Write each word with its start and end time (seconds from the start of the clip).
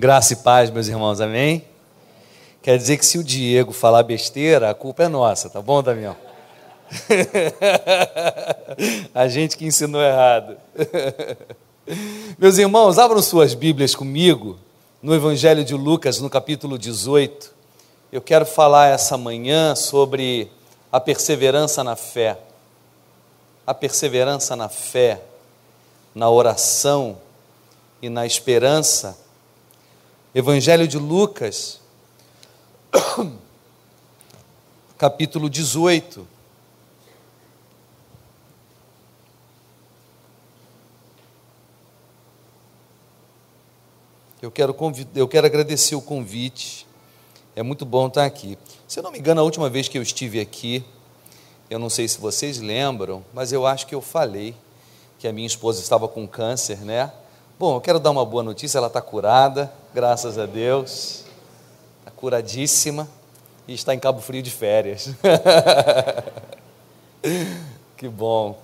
Graça 0.00 0.34
e 0.34 0.36
paz, 0.36 0.70
meus 0.70 0.86
irmãos, 0.86 1.20
amém? 1.20 1.64
Quer 2.62 2.78
dizer 2.78 2.98
que 2.98 3.04
se 3.04 3.18
o 3.18 3.24
Diego 3.24 3.72
falar 3.72 4.04
besteira, 4.04 4.70
a 4.70 4.74
culpa 4.74 5.02
é 5.02 5.08
nossa, 5.08 5.50
tá 5.50 5.60
bom, 5.60 5.82
Damião? 5.82 6.14
a 9.12 9.26
gente 9.26 9.56
que 9.56 9.66
ensinou 9.66 10.00
errado. 10.00 10.56
meus 12.38 12.58
irmãos, 12.58 12.96
abram 12.96 13.20
suas 13.20 13.54
Bíblias 13.54 13.96
comigo 13.96 14.56
no 15.02 15.16
Evangelho 15.16 15.64
de 15.64 15.74
Lucas, 15.74 16.20
no 16.20 16.30
capítulo 16.30 16.78
18. 16.78 17.52
Eu 18.12 18.20
quero 18.20 18.46
falar 18.46 18.86
essa 18.86 19.18
manhã 19.18 19.74
sobre 19.74 20.48
a 20.92 21.00
perseverança 21.00 21.82
na 21.82 21.96
fé. 21.96 22.38
A 23.66 23.74
perseverança 23.74 24.54
na 24.54 24.68
fé, 24.68 25.20
na 26.14 26.30
oração 26.30 27.18
e 28.00 28.08
na 28.08 28.24
esperança 28.24 29.26
Evangelho 30.38 30.86
de 30.86 30.96
Lucas, 30.96 31.80
capítulo 34.96 35.50
18. 35.50 36.24
Eu 44.40 44.52
quero, 44.52 44.76
eu 45.16 45.26
quero 45.26 45.44
agradecer 45.44 45.96
o 45.96 46.00
convite, 46.00 46.86
é 47.56 47.62
muito 47.64 47.84
bom 47.84 48.06
estar 48.06 48.24
aqui. 48.24 48.56
Se 48.86 49.00
eu 49.00 49.02
não 49.02 49.10
me 49.10 49.18
engano, 49.18 49.40
a 49.40 49.44
última 49.44 49.68
vez 49.68 49.88
que 49.88 49.98
eu 49.98 50.02
estive 50.02 50.38
aqui, 50.38 50.84
eu 51.68 51.80
não 51.80 51.90
sei 51.90 52.06
se 52.06 52.20
vocês 52.20 52.60
lembram, 52.60 53.24
mas 53.34 53.50
eu 53.50 53.66
acho 53.66 53.88
que 53.88 53.94
eu 53.96 54.00
falei 54.00 54.54
que 55.18 55.26
a 55.26 55.32
minha 55.32 55.48
esposa 55.48 55.80
estava 55.80 56.06
com 56.06 56.28
câncer, 56.28 56.78
né? 56.84 57.12
Bom, 57.58 57.74
eu 57.74 57.80
quero 57.80 57.98
dar 57.98 58.12
uma 58.12 58.24
boa 58.24 58.44
notícia, 58.44 58.78
ela 58.78 58.86
está 58.86 59.00
curada, 59.00 59.72
graças 59.92 60.38
a 60.38 60.46
Deus, 60.46 61.24
está 61.98 62.10
curadíssima 62.14 63.08
e 63.66 63.74
está 63.74 63.92
em 63.92 63.98
Cabo 63.98 64.20
Frio 64.20 64.40
de 64.40 64.50
férias. 64.52 65.10
que 67.98 68.08
bom, 68.08 68.56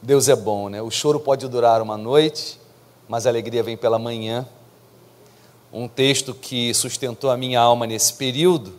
Deus 0.00 0.28
é 0.28 0.36
bom, 0.36 0.68
né? 0.68 0.80
O 0.80 0.92
choro 0.92 1.18
pode 1.18 1.48
durar 1.48 1.82
uma 1.82 1.96
noite, 1.96 2.60
mas 3.08 3.26
a 3.26 3.30
alegria 3.30 3.64
vem 3.64 3.76
pela 3.76 3.98
manhã. 3.98 4.46
Um 5.72 5.88
texto 5.88 6.32
que 6.32 6.72
sustentou 6.72 7.32
a 7.32 7.36
minha 7.36 7.60
alma 7.60 7.84
nesse 7.84 8.12
período 8.12 8.78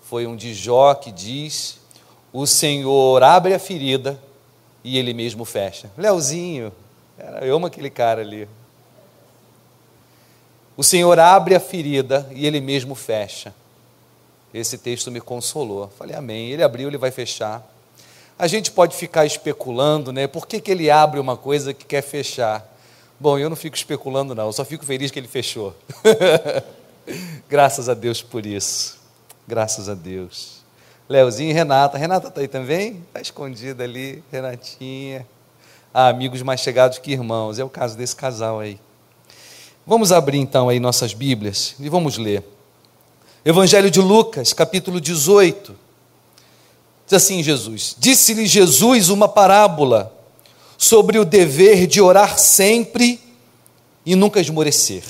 foi 0.00 0.26
um 0.26 0.34
de 0.34 0.54
Jó 0.54 0.94
que 0.94 1.12
diz: 1.12 1.78
O 2.32 2.46
Senhor 2.46 3.22
abre 3.22 3.52
a 3.52 3.58
ferida 3.58 4.18
e 4.82 4.96
Ele 4.96 5.12
mesmo 5.12 5.44
fecha. 5.44 5.90
Leozinho, 5.94 6.72
eu 7.42 7.54
amo 7.54 7.66
aquele 7.66 7.90
cara 7.90 8.22
ali. 8.22 8.48
O 10.76 10.82
Senhor 10.82 11.18
abre 11.18 11.54
a 11.54 11.60
ferida 11.60 12.28
e 12.32 12.46
Ele 12.46 12.60
mesmo 12.60 12.94
fecha. 12.94 13.54
Esse 14.54 14.78
texto 14.78 15.10
me 15.10 15.20
consolou. 15.20 15.90
Falei, 15.98 16.14
amém. 16.14 16.50
Ele 16.50 16.62
abriu, 16.62 16.86
ele 16.86 16.96
vai 16.96 17.10
fechar. 17.10 17.60
A 18.38 18.46
gente 18.46 18.70
pode 18.70 18.96
ficar 18.96 19.26
especulando, 19.26 20.12
né? 20.12 20.28
Por 20.28 20.46
que, 20.46 20.60
que 20.60 20.70
ele 20.70 20.88
abre 20.88 21.18
uma 21.18 21.36
coisa 21.36 21.74
que 21.74 21.84
quer 21.84 22.02
fechar? 22.02 22.64
Bom, 23.18 23.36
eu 23.36 23.50
não 23.50 23.56
fico 23.56 23.76
especulando, 23.76 24.32
não. 24.32 24.46
Eu 24.46 24.52
só 24.52 24.64
fico 24.64 24.84
feliz 24.84 25.10
que 25.10 25.18
ele 25.18 25.26
fechou. 25.26 25.74
Graças 27.50 27.88
a 27.88 27.94
Deus 27.94 28.22
por 28.22 28.46
isso. 28.46 28.96
Graças 29.46 29.88
a 29.88 29.94
Deus. 29.94 30.62
Leozinho 31.08 31.50
e 31.50 31.52
Renata. 31.52 31.98
Renata 31.98 32.28
está 32.28 32.40
aí 32.40 32.48
também? 32.48 33.02
Está 33.08 33.20
escondida 33.20 33.82
ali. 33.82 34.22
Renatinha. 34.30 35.26
Ah, 35.92 36.08
amigos 36.08 36.42
mais 36.42 36.60
chegados 36.60 36.98
que 36.98 37.10
irmãos. 37.10 37.58
É 37.58 37.64
o 37.64 37.68
caso 37.68 37.96
desse 37.96 38.14
casal 38.14 38.60
aí. 38.60 38.78
Vamos 39.86 40.12
abrir 40.12 40.38
então 40.38 40.70
aí 40.70 40.80
nossas 40.80 41.12
Bíblias 41.12 41.74
e 41.78 41.90
vamos 41.90 42.16
ler. 42.16 42.42
Evangelho 43.44 43.90
de 43.90 44.00
Lucas, 44.00 44.54
capítulo 44.54 44.98
18. 44.98 45.76
Diz 47.04 47.12
assim 47.12 47.42
Jesus: 47.42 47.94
Disse-lhe 47.98 48.46
Jesus 48.46 49.10
uma 49.10 49.28
parábola 49.28 50.10
sobre 50.78 51.18
o 51.18 51.24
dever 51.24 51.86
de 51.86 52.00
orar 52.00 52.38
sempre 52.38 53.20
e 54.06 54.16
nunca 54.16 54.40
esmorecer. 54.40 55.02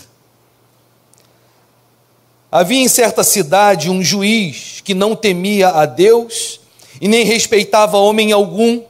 Havia 2.50 2.80
em 2.80 2.88
certa 2.88 3.22
cidade 3.22 3.88
um 3.88 4.02
juiz 4.02 4.80
que 4.80 4.92
não 4.92 5.14
temia 5.14 5.68
a 5.68 5.86
Deus 5.86 6.60
e 7.00 7.06
nem 7.06 7.24
respeitava 7.24 7.96
homem 7.96 8.32
algum. 8.32 8.82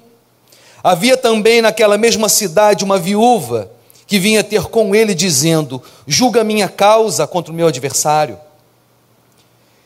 Havia 0.82 1.18
também 1.18 1.60
naquela 1.60 1.98
mesma 1.98 2.30
cidade 2.30 2.84
uma 2.84 2.98
viúva 2.98 3.73
que 4.06 4.18
vinha 4.18 4.44
ter 4.44 4.64
com 4.64 4.94
ele, 4.94 5.14
dizendo: 5.14 5.82
Julga 6.06 6.44
minha 6.44 6.68
causa 6.68 7.26
contra 7.26 7.52
o 7.52 7.54
meu 7.54 7.66
adversário. 7.66 8.38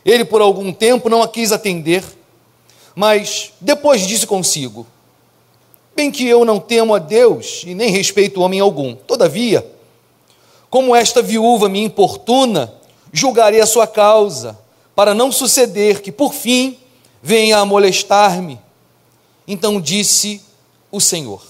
Ele, 0.05 0.25
por 0.25 0.41
algum 0.41 0.71
tempo, 0.71 1.09
não 1.09 1.21
a 1.21 1.27
quis 1.27 1.51
atender, 1.51 2.03
mas 2.95 3.53
depois 3.61 4.05
disse 4.07 4.25
consigo: 4.25 4.85
Bem 5.95 6.11
que 6.11 6.25
eu 6.25 6.45
não 6.45 6.59
temo 6.59 6.95
a 6.95 6.99
Deus 6.99 7.63
e 7.65 7.73
nem 7.75 7.89
respeito 7.89 8.41
homem 8.41 8.59
algum, 8.59 8.95
todavia, 8.95 9.65
como 10.69 10.95
esta 10.95 11.21
viúva 11.21 11.67
me 11.67 11.83
importuna, 11.83 12.73
julgarei 13.11 13.59
a 13.59 13.65
sua 13.65 13.87
causa, 13.87 14.57
para 14.95 15.13
não 15.13 15.31
suceder 15.31 16.01
que, 16.01 16.11
por 16.11 16.33
fim, 16.33 16.77
venha 17.21 17.57
a 17.57 17.65
molestar-me. 17.65 18.59
Então 19.47 19.81
disse 19.81 20.41
o 20.91 20.99
Senhor: 20.99 21.41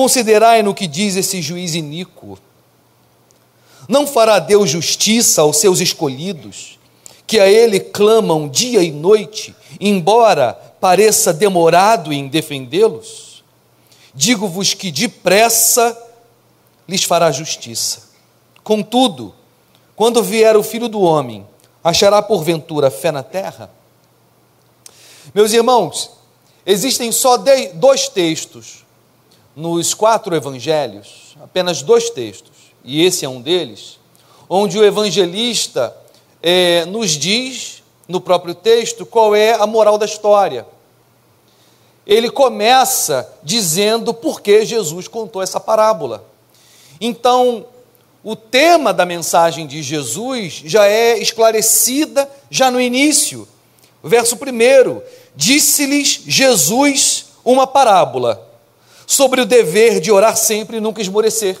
Considerai 0.00 0.62
no 0.62 0.72
que 0.72 0.86
diz 0.86 1.14
esse 1.14 1.42
juiz 1.42 1.74
iníquo. 1.74 2.38
Não 3.86 4.06
fará 4.06 4.38
Deus 4.38 4.70
justiça 4.70 5.42
aos 5.42 5.58
seus 5.58 5.78
escolhidos, 5.78 6.78
que 7.26 7.38
a 7.38 7.46
Ele 7.46 7.78
clamam 7.78 8.48
dia 8.48 8.82
e 8.82 8.90
noite, 8.90 9.54
embora 9.78 10.54
pareça 10.80 11.34
demorado 11.34 12.14
em 12.14 12.28
defendê-los? 12.28 13.44
Digo-vos 14.14 14.72
que 14.72 14.90
depressa 14.90 15.94
lhes 16.88 17.04
fará 17.04 17.30
justiça. 17.30 18.04
Contudo, 18.64 19.34
quando 19.94 20.22
vier 20.22 20.56
o 20.56 20.62
filho 20.62 20.88
do 20.88 21.02
homem, 21.02 21.46
achará 21.84 22.22
porventura 22.22 22.90
fé 22.90 23.12
na 23.12 23.22
terra? 23.22 23.70
Meus 25.34 25.52
irmãos, 25.52 26.12
existem 26.64 27.12
só 27.12 27.36
dois 27.74 28.08
textos 28.08 28.88
nos 29.60 29.92
quatro 29.92 30.34
evangelhos, 30.34 31.36
apenas 31.42 31.82
dois 31.82 32.08
textos, 32.08 32.50
e 32.82 33.04
esse 33.04 33.26
é 33.26 33.28
um 33.28 33.42
deles, 33.42 33.98
onde 34.48 34.78
o 34.78 34.84
evangelista 34.84 35.94
é, 36.42 36.86
nos 36.86 37.10
diz, 37.10 37.82
no 38.08 38.22
próprio 38.22 38.54
texto, 38.54 39.04
qual 39.04 39.36
é 39.36 39.52
a 39.52 39.66
moral 39.66 39.98
da 39.98 40.06
história. 40.06 40.66
Ele 42.06 42.30
começa 42.30 43.30
dizendo 43.42 44.14
por 44.14 44.40
que 44.40 44.64
Jesus 44.64 45.06
contou 45.06 45.42
essa 45.42 45.60
parábola. 45.60 46.24
Então, 46.98 47.66
o 48.24 48.34
tema 48.34 48.94
da 48.94 49.04
mensagem 49.04 49.66
de 49.66 49.82
Jesus 49.82 50.62
já 50.64 50.86
é 50.86 51.18
esclarecida 51.18 52.28
já 52.50 52.70
no 52.70 52.80
início. 52.80 53.46
Verso 54.02 54.36
1: 54.36 55.02
Disse-lhes 55.36 56.22
Jesus 56.26 57.26
uma 57.44 57.66
parábola 57.66 58.49
sobre 59.10 59.40
o 59.40 59.44
dever 59.44 59.98
de 59.98 60.12
orar 60.12 60.36
sempre 60.36 60.76
e 60.76 60.80
nunca 60.80 61.02
esmorecer. 61.02 61.60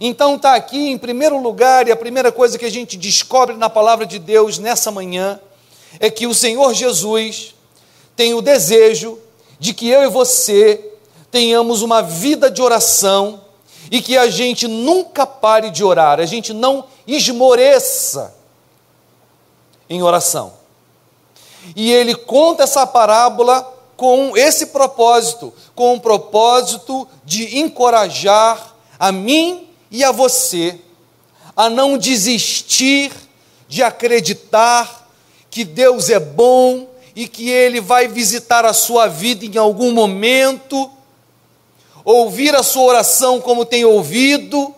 Então 0.00 0.36
está 0.36 0.54
aqui 0.54 0.90
em 0.90 0.96
primeiro 0.96 1.36
lugar, 1.42 1.88
e 1.88 1.90
a 1.90 1.96
primeira 1.96 2.30
coisa 2.30 2.56
que 2.56 2.64
a 2.64 2.70
gente 2.70 2.96
descobre 2.96 3.56
na 3.56 3.68
palavra 3.68 4.06
de 4.06 4.20
Deus 4.20 4.60
nessa 4.60 4.88
manhã 4.88 5.40
é 5.98 6.08
que 6.08 6.24
o 6.24 6.32
Senhor 6.32 6.72
Jesus 6.72 7.56
tem 8.14 8.32
o 8.32 8.40
desejo 8.40 9.18
de 9.58 9.74
que 9.74 9.88
eu 9.88 10.04
e 10.04 10.08
você 10.08 10.92
tenhamos 11.32 11.82
uma 11.82 12.00
vida 12.00 12.48
de 12.48 12.62
oração 12.62 13.40
e 13.90 14.00
que 14.00 14.16
a 14.16 14.30
gente 14.30 14.68
nunca 14.68 15.26
pare 15.26 15.68
de 15.68 15.82
orar, 15.82 16.20
a 16.20 16.26
gente 16.26 16.52
não 16.52 16.84
esmoreça 17.08 18.36
em 19.90 20.00
oração. 20.00 20.52
E 21.74 21.90
ele 21.90 22.14
conta 22.14 22.62
essa 22.62 22.86
parábola 22.86 23.81
com 24.02 24.36
esse 24.36 24.66
propósito, 24.66 25.54
com 25.76 25.94
o 25.94 26.00
propósito 26.00 27.06
de 27.24 27.60
encorajar 27.60 28.74
a 28.98 29.12
mim 29.12 29.68
e 29.92 30.02
a 30.02 30.10
você 30.10 30.76
a 31.54 31.70
não 31.70 31.96
desistir 31.96 33.12
de 33.68 33.80
acreditar 33.80 35.08
que 35.48 35.62
Deus 35.62 36.10
é 36.10 36.18
bom 36.18 36.88
e 37.14 37.28
que 37.28 37.48
Ele 37.48 37.80
vai 37.80 38.08
visitar 38.08 38.64
a 38.64 38.72
sua 38.72 39.06
vida 39.06 39.44
em 39.44 39.56
algum 39.56 39.92
momento, 39.92 40.90
ouvir 42.04 42.56
a 42.56 42.64
sua 42.64 42.82
oração 42.82 43.40
como 43.40 43.64
tem 43.64 43.84
ouvido 43.84 44.74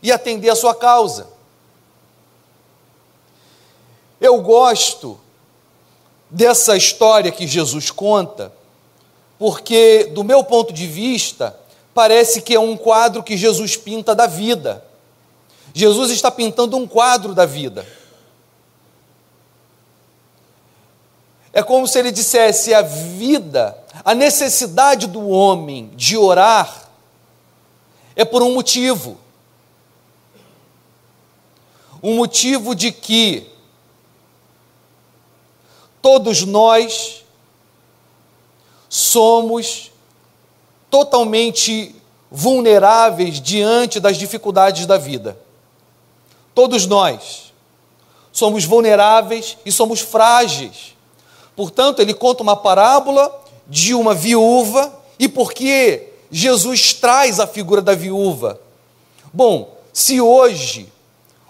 e 0.00 0.12
atender 0.12 0.50
a 0.50 0.54
sua 0.54 0.76
causa. 0.76 1.26
Eu 4.20 4.40
gosto 4.40 5.18
dessa 6.30 6.76
história 6.76 7.32
que 7.32 7.46
Jesus 7.46 7.90
conta, 7.90 8.52
porque, 9.38 10.04
do 10.12 10.22
meu 10.22 10.44
ponto 10.44 10.72
de 10.72 10.86
vista, 10.86 11.58
parece 11.94 12.42
que 12.42 12.54
é 12.54 12.60
um 12.60 12.76
quadro 12.76 13.22
que 13.22 13.36
Jesus 13.36 13.76
pinta 13.76 14.14
da 14.14 14.26
vida. 14.26 14.84
Jesus 15.74 16.10
está 16.10 16.30
pintando 16.30 16.76
um 16.76 16.86
quadro 16.86 17.34
da 17.34 17.46
vida. 17.46 17.86
É 21.52 21.62
como 21.62 21.86
se 21.86 21.98
ele 21.98 22.12
dissesse: 22.12 22.72
a 22.74 22.82
vida, 22.82 23.76
a 24.04 24.14
necessidade 24.14 25.06
do 25.06 25.28
homem 25.28 25.90
de 25.94 26.16
orar 26.16 26.88
é 28.14 28.24
por 28.24 28.42
um 28.42 28.54
motivo. 28.54 29.18
Um 32.02 32.16
motivo 32.16 32.74
de 32.74 32.92
que 32.92 33.49
todos 36.02 36.44
nós 36.44 37.24
somos 38.88 39.90
totalmente 40.90 41.94
vulneráveis 42.30 43.40
diante 43.40 44.00
das 44.00 44.16
dificuldades 44.16 44.86
da 44.86 44.98
vida. 44.98 45.38
Todos 46.54 46.86
nós 46.86 47.52
somos 48.32 48.64
vulneráveis 48.64 49.56
e 49.64 49.72
somos 49.72 50.00
frágeis. 50.00 50.96
Portanto, 51.54 52.00
ele 52.00 52.14
conta 52.14 52.42
uma 52.42 52.56
parábola 52.56 53.40
de 53.66 53.94
uma 53.94 54.14
viúva 54.14 54.92
e 55.18 55.28
por 55.28 55.52
que 55.52 56.08
Jesus 56.30 56.94
traz 56.94 57.38
a 57.38 57.46
figura 57.46 57.82
da 57.82 57.94
viúva? 57.94 58.60
Bom, 59.32 59.76
se 59.92 60.20
hoje 60.20 60.90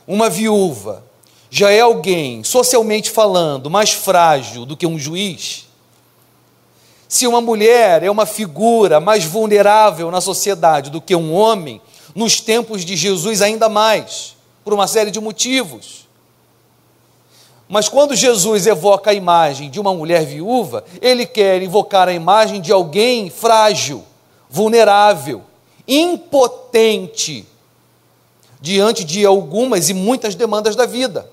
uma 0.06 0.28
viúva 0.28 1.04
já 1.50 1.70
é 1.70 1.80
alguém, 1.80 2.44
socialmente 2.44 3.10
falando, 3.10 3.68
mais 3.68 3.90
frágil 3.90 4.64
do 4.64 4.76
que 4.76 4.86
um 4.86 4.96
juiz, 4.96 5.66
se 7.08 7.26
uma 7.26 7.40
mulher 7.40 8.04
é 8.04 8.10
uma 8.10 8.24
figura 8.24 9.00
mais 9.00 9.24
vulnerável 9.24 10.12
na 10.12 10.20
sociedade 10.20 10.90
do 10.90 11.00
que 11.00 11.16
um 11.16 11.34
homem, 11.34 11.82
nos 12.14 12.40
tempos 12.40 12.84
de 12.84 12.96
Jesus 12.96 13.42
ainda 13.42 13.68
mais, 13.68 14.36
por 14.62 14.72
uma 14.72 14.86
série 14.86 15.10
de 15.10 15.18
motivos. 15.18 16.06
Mas 17.68 17.88
quando 17.88 18.14
Jesus 18.14 18.68
evoca 18.68 19.10
a 19.10 19.14
imagem 19.14 19.68
de 19.68 19.80
uma 19.80 19.92
mulher 19.92 20.24
viúva, 20.24 20.84
ele 21.02 21.26
quer 21.26 21.60
invocar 21.60 22.06
a 22.06 22.12
imagem 22.12 22.60
de 22.60 22.70
alguém 22.70 23.28
frágil, 23.28 24.04
vulnerável, 24.48 25.42
impotente 25.86 27.44
diante 28.60 29.02
de 29.02 29.26
algumas 29.26 29.88
e 29.88 29.94
muitas 29.94 30.36
demandas 30.36 30.76
da 30.76 30.86
vida 30.86 31.28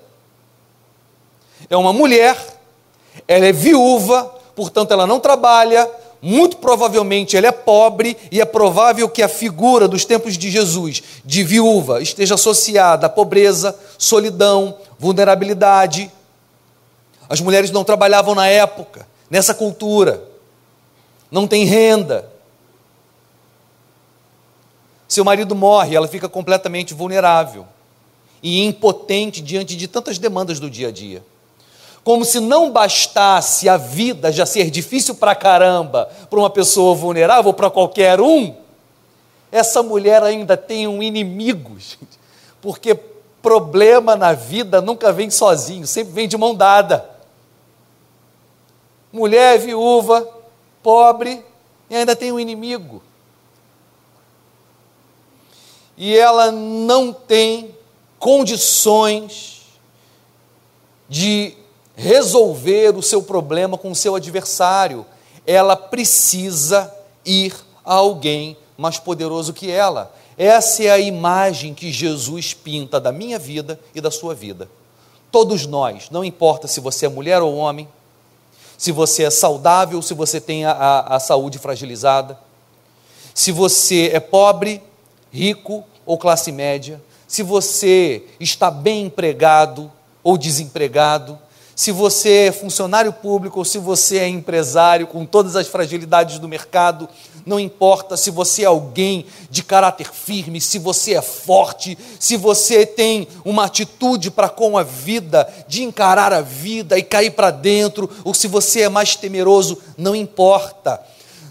é 1.70 1.76
uma 1.76 1.92
mulher, 1.92 2.36
ela 3.26 3.46
é 3.46 3.52
viúva, 3.52 4.24
portanto 4.56 4.92
ela 4.92 5.06
não 5.06 5.20
trabalha, 5.20 5.88
muito 6.20 6.56
provavelmente 6.56 7.36
ela 7.36 7.46
é 7.46 7.52
pobre 7.52 8.16
e 8.32 8.40
é 8.40 8.44
provável 8.44 9.08
que 9.08 9.22
a 9.22 9.28
figura 9.28 9.86
dos 9.86 10.04
tempos 10.04 10.36
de 10.36 10.50
Jesus, 10.50 11.02
de 11.24 11.44
viúva, 11.44 12.02
esteja 12.02 12.34
associada 12.34 13.06
à 13.06 13.10
pobreza, 13.10 13.78
solidão, 13.96 14.76
vulnerabilidade. 14.98 16.10
As 17.28 17.40
mulheres 17.40 17.70
não 17.70 17.84
trabalhavam 17.84 18.34
na 18.34 18.48
época, 18.48 19.06
nessa 19.30 19.54
cultura, 19.54 20.24
não 21.30 21.46
tem 21.46 21.64
renda. 21.64 22.30
Seu 25.06 25.24
marido 25.24 25.54
morre, 25.54 25.94
ela 25.94 26.08
fica 26.08 26.28
completamente 26.28 26.94
vulnerável 26.94 27.66
e 28.42 28.64
impotente 28.64 29.40
diante 29.40 29.76
de 29.76 29.86
tantas 29.86 30.18
demandas 30.18 30.58
do 30.58 30.70
dia 30.70 30.88
a 30.88 30.90
dia 30.90 31.22
como 32.08 32.24
se 32.24 32.40
não 32.40 32.70
bastasse 32.70 33.68
a 33.68 33.76
vida 33.76 34.32
já 34.32 34.46
ser 34.46 34.70
difícil 34.70 35.16
para 35.16 35.34
caramba 35.34 36.10
para 36.30 36.38
uma 36.38 36.48
pessoa 36.48 36.94
vulnerável, 36.94 37.52
para 37.52 37.68
qualquer 37.68 38.18
um, 38.18 38.56
essa 39.52 39.82
mulher 39.82 40.22
ainda 40.22 40.56
tem 40.56 40.88
um 40.88 41.02
inimigo, 41.02 41.76
gente, 41.78 42.18
porque 42.62 42.94
problema 43.42 44.16
na 44.16 44.32
vida 44.32 44.80
nunca 44.80 45.12
vem 45.12 45.28
sozinho, 45.28 45.86
sempre 45.86 46.14
vem 46.14 46.26
de 46.26 46.38
mão 46.38 46.54
dada. 46.54 47.10
Mulher 49.12 49.58
viúva, 49.58 50.26
pobre, 50.82 51.44
e 51.90 51.94
ainda 51.94 52.16
tem 52.16 52.32
um 52.32 52.40
inimigo. 52.40 53.02
E 55.94 56.16
ela 56.16 56.50
não 56.50 57.12
tem 57.12 57.76
condições 58.18 59.66
de 61.06 61.54
resolver 61.98 62.96
o 62.96 63.02
seu 63.02 63.20
problema 63.20 63.76
com 63.76 63.90
o 63.90 63.94
seu 63.94 64.14
adversário. 64.14 65.04
Ela 65.44 65.74
precisa 65.74 66.94
ir 67.24 67.52
a 67.84 67.94
alguém 67.94 68.56
mais 68.76 68.98
poderoso 68.98 69.52
que 69.52 69.68
ela. 69.68 70.14
Essa 70.36 70.84
é 70.84 70.90
a 70.90 70.98
imagem 71.00 71.74
que 71.74 71.90
Jesus 71.90 72.54
pinta 72.54 73.00
da 73.00 73.10
minha 73.10 73.36
vida 73.36 73.80
e 73.92 74.00
da 74.00 74.12
sua 74.12 74.32
vida. 74.32 74.70
Todos 75.32 75.66
nós, 75.66 76.08
não 76.10 76.24
importa 76.24 76.68
se 76.68 76.78
você 76.78 77.06
é 77.06 77.08
mulher 77.08 77.42
ou 77.42 77.56
homem, 77.56 77.88
se 78.78 78.92
você 78.92 79.24
é 79.24 79.30
saudável, 79.30 80.00
se 80.00 80.14
você 80.14 80.40
tem 80.40 80.64
a, 80.64 80.70
a, 80.70 81.16
a 81.16 81.20
saúde 81.20 81.58
fragilizada, 81.58 82.38
se 83.34 83.50
você 83.50 84.10
é 84.12 84.20
pobre, 84.20 84.80
rico 85.32 85.84
ou 86.06 86.16
classe 86.16 86.52
média, 86.52 87.02
se 87.26 87.42
você 87.42 88.24
está 88.38 88.70
bem 88.70 89.06
empregado 89.06 89.90
ou 90.22 90.38
desempregado, 90.38 91.36
se 91.78 91.92
você 91.92 92.46
é 92.48 92.52
funcionário 92.52 93.12
público 93.12 93.60
ou 93.60 93.64
se 93.64 93.78
você 93.78 94.18
é 94.18 94.26
empresário, 94.26 95.06
com 95.06 95.24
todas 95.24 95.54
as 95.54 95.68
fragilidades 95.68 96.40
do 96.40 96.48
mercado, 96.48 97.08
não 97.46 97.60
importa 97.60 98.16
se 98.16 98.32
você 98.32 98.64
é 98.64 98.66
alguém 98.66 99.26
de 99.48 99.62
caráter 99.62 100.12
firme, 100.12 100.60
se 100.60 100.76
você 100.76 101.14
é 101.14 101.22
forte, 101.22 101.96
se 102.18 102.36
você 102.36 102.84
tem 102.84 103.28
uma 103.44 103.66
atitude 103.66 104.28
para 104.28 104.48
com 104.48 104.76
a 104.76 104.82
vida, 104.82 105.48
de 105.68 105.84
encarar 105.84 106.32
a 106.32 106.40
vida 106.40 106.98
e 106.98 107.02
cair 107.04 107.30
para 107.30 107.52
dentro, 107.52 108.10
ou 108.24 108.34
se 108.34 108.48
você 108.48 108.80
é 108.80 108.88
mais 108.88 109.14
temeroso, 109.14 109.78
não 109.96 110.16
importa. 110.16 111.00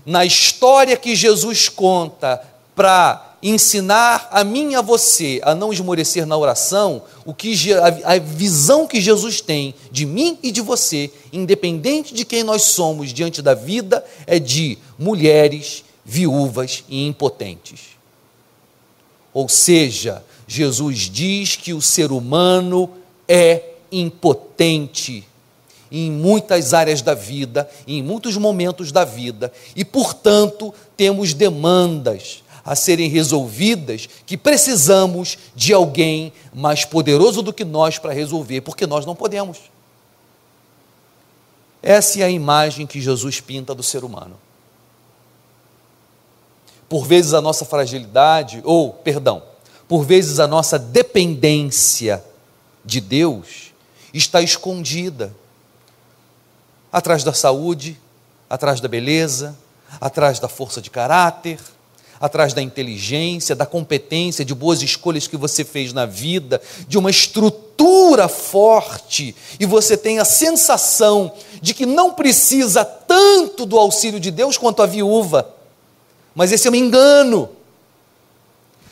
Na 0.06 0.26
história 0.26 0.98
que 0.98 1.16
Jesus 1.16 1.70
conta 1.70 2.44
para 2.76 3.37
ensinar 3.50 4.30
a 4.32 4.44
mim 4.44 4.72
e 4.72 4.76
a 4.76 4.82
você 4.82 5.40
a 5.44 5.54
não 5.54 5.72
esmorecer 5.72 6.26
na 6.26 6.36
oração, 6.38 7.04
o 7.26 7.34
que 7.34 7.54
a 7.74 8.18
visão 8.18 8.88
que 8.88 9.00
Jesus 9.00 9.42
tem 9.42 9.76
de 9.92 10.06
mim 10.06 10.38
e 10.42 10.52
de 10.52 10.62
você, 10.62 11.12
independente 11.32 12.14
de 12.14 12.26
quem 12.26 12.44
nós 12.44 12.64
somos 12.64 13.14
diante 13.14 13.42
da 13.42 13.54
vida, 13.54 14.04
é 14.26 14.40
de 14.40 14.78
mulheres 14.98 15.84
viúvas 16.04 16.84
e 16.90 17.06
impotentes. 17.06 17.98
Ou 19.34 19.48
seja, 19.48 20.24
Jesus 20.48 21.10
diz 21.12 21.56
que 21.56 21.74
o 21.74 21.82
ser 21.82 22.12
humano 22.12 22.90
é 23.28 23.62
impotente 23.92 25.24
em 25.92 26.12
muitas 26.12 26.74
áreas 26.74 27.02
da 27.02 27.14
vida, 27.14 27.70
em 27.88 28.02
muitos 28.02 28.36
momentos 28.36 28.92
da 28.92 29.06
vida, 29.06 29.52
e, 29.76 29.86
portanto, 29.86 30.74
temos 30.96 31.34
demandas 31.34 32.44
a 32.68 32.76
serem 32.76 33.08
resolvidas 33.08 34.10
que 34.26 34.36
precisamos 34.36 35.38
de 35.56 35.72
alguém 35.72 36.34
mais 36.54 36.84
poderoso 36.84 37.42
do 37.42 37.54
que 37.54 37.64
nós 37.64 37.98
para 37.98 38.12
resolver, 38.12 38.60
porque 38.60 38.86
nós 38.86 39.06
não 39.06 39.16
podemos. 39.16 39.58
Essa 41.82 42.20
é 42.20 42.24
a 42.24 42.30
imagem 42.30 42.86
que 42.86 43.00
Jesus 43.00 43.40
pinta 43.40 43.74
do 43.74 43.82
ser 43.82 44.04
humano. 44.04 44.38
Por 46.90 47.06
vezes 47.06 47.34
a 47.34 47.40
nossa 47.40 47.64
fragilidade, 47.64 48.62
ou, 48.66 48.92
perdão, 48.92 49.42
por 49.88 50.04
vezes 50.04 50.38
a 50.38 50.46
nossa 50.48 50.78
dependência 50.78 52.22
de 52.84 53.00
Deus 53.00 53.72
está 54.14 54.42
escondida 54.42 55.34
atrás 56.92 57.24
da 57.24 57.34
saúde, 57.34 57.98
atrás 58.50 58.82
da 58.82 58.90
beleza, 58.90 59.58
atrás 60.02 60.38
da 60.38 60.50
força 60.50 60.82
de 60.82 60.90
caráter, 60.90 61.60
atrás 62.20 62.54
da 62.54 62.62
inteligência, 62.62 63.56
da 63.56 63.66
competência, 63.66 64.44
de 64.44 64.54
boas 64.54 64.82
escolhas 64.82 65.28
que 65.28 65.38
você 65.38 65.64
fez 65.64 65.94
na 65.94 66.06
vida, 66.06 66.62
de 66.88 66.98
uma 66.98 67.10
estrutura 67.10 68.28
forte, 68.28 69.36
e 69.60 69.66
você 69.66 69.96
tem 69.96 70.20
a 70.20 70.26
sensação 70.26 71.32
de 71.62 71.74
que 71.74 71.86
não 71.86 72.14
precisa 72.14 72.84
tanto 72.84 73.66
do 73.66 73.78
auxílio 73.78 74.20
de 74.20 74.32
Deus 74.32 74.58
quanto 74.58 74.82
a 74.82 74.86
viúva. 74.86 75.54
Mas 76.34 76.52
esse 76.52 76.68
é 76.68 76.72
um 76.72 76.76
engano. 76.76 77.50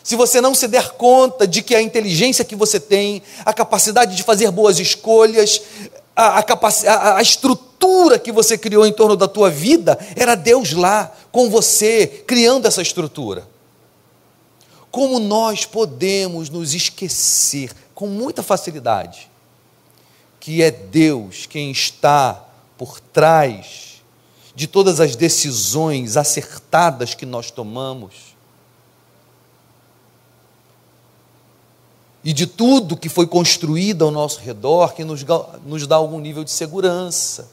Se 0.03 0.15
você 0.15 0.39
não 0.39 0.53
se 0.53 0.67
der 0.67 0.91
conta 0.91 1.47
de 1.47 1.63
que 1.63 1.75
a 1.75 1.81
inteligência 1.81 2.45
que 2.45 2.55
você 2.55 2.79
tem, 2.79 3.23
a 3.43 3.51
capacidade 3.51 4.15
de 4.15 4.21
fazer 4.21 4.51
boas 4.51 4.79
escolhas, 4.79 5.61
a, 6.15 6.39
a, 6.39 6.43
a, 6.43 7.17
a 7.17 7.21
estrutura 7.21 7.74
que 8.19 8.31
você 8.31 8.57
criou 8.57 8.85
em 8.85 8.91
torno 8.91 9.15
da 9.15 9.27
tua 9.27 9.49
vida, 9.49 9.97
era 10.15 10.35
Deus 10.35 10.73
lá, 10.73 11.15
com 11.31 11.49
você, 11.49 12.07
criando 12.25 12.67
essa 12.67 12.81
estrutura. 12.81 13.47
Como 14.91 15.19
nós 15.19 15.65
podemos 15.65 16.49
nos 16.49 16.73
esquecer 16.73 17.71
com 17.93 18.07
muita 18.07 18.41
facilidade 18.41 19.29
que 20.39 20.61
é 20.61 20.69
Deus 20.69 21.47
quem 21.47 21.71
está 21.71 22.45
por 22.77 22.99
trás 22.99 24.03
de 24.53 24.67
todas 24.67 24.99
as 24.99 25.15
decisões 25.15 26.17
acertadas 26.17 27.15
que 27.15 27.25
nós 27.25 27.49
tomamos? 27.49 28.35
e 32.25 32.33
de 32.33 32.47
tudo 32.47 32.97
que 32.97 33.07
foi 33.07 33.27
construído 33.27 34.03
ao 34.03 34.09
nosso 34.09 34.39
redor 34.39 34.95
que 34.95 35.03
nos, 35.03 35.23
nos 35.63 35.85
dá 35.85 35.95
algum 35.95 36.19
nível 36.19 36.43
de 36.43 36.49
segurança. 36.49 37.47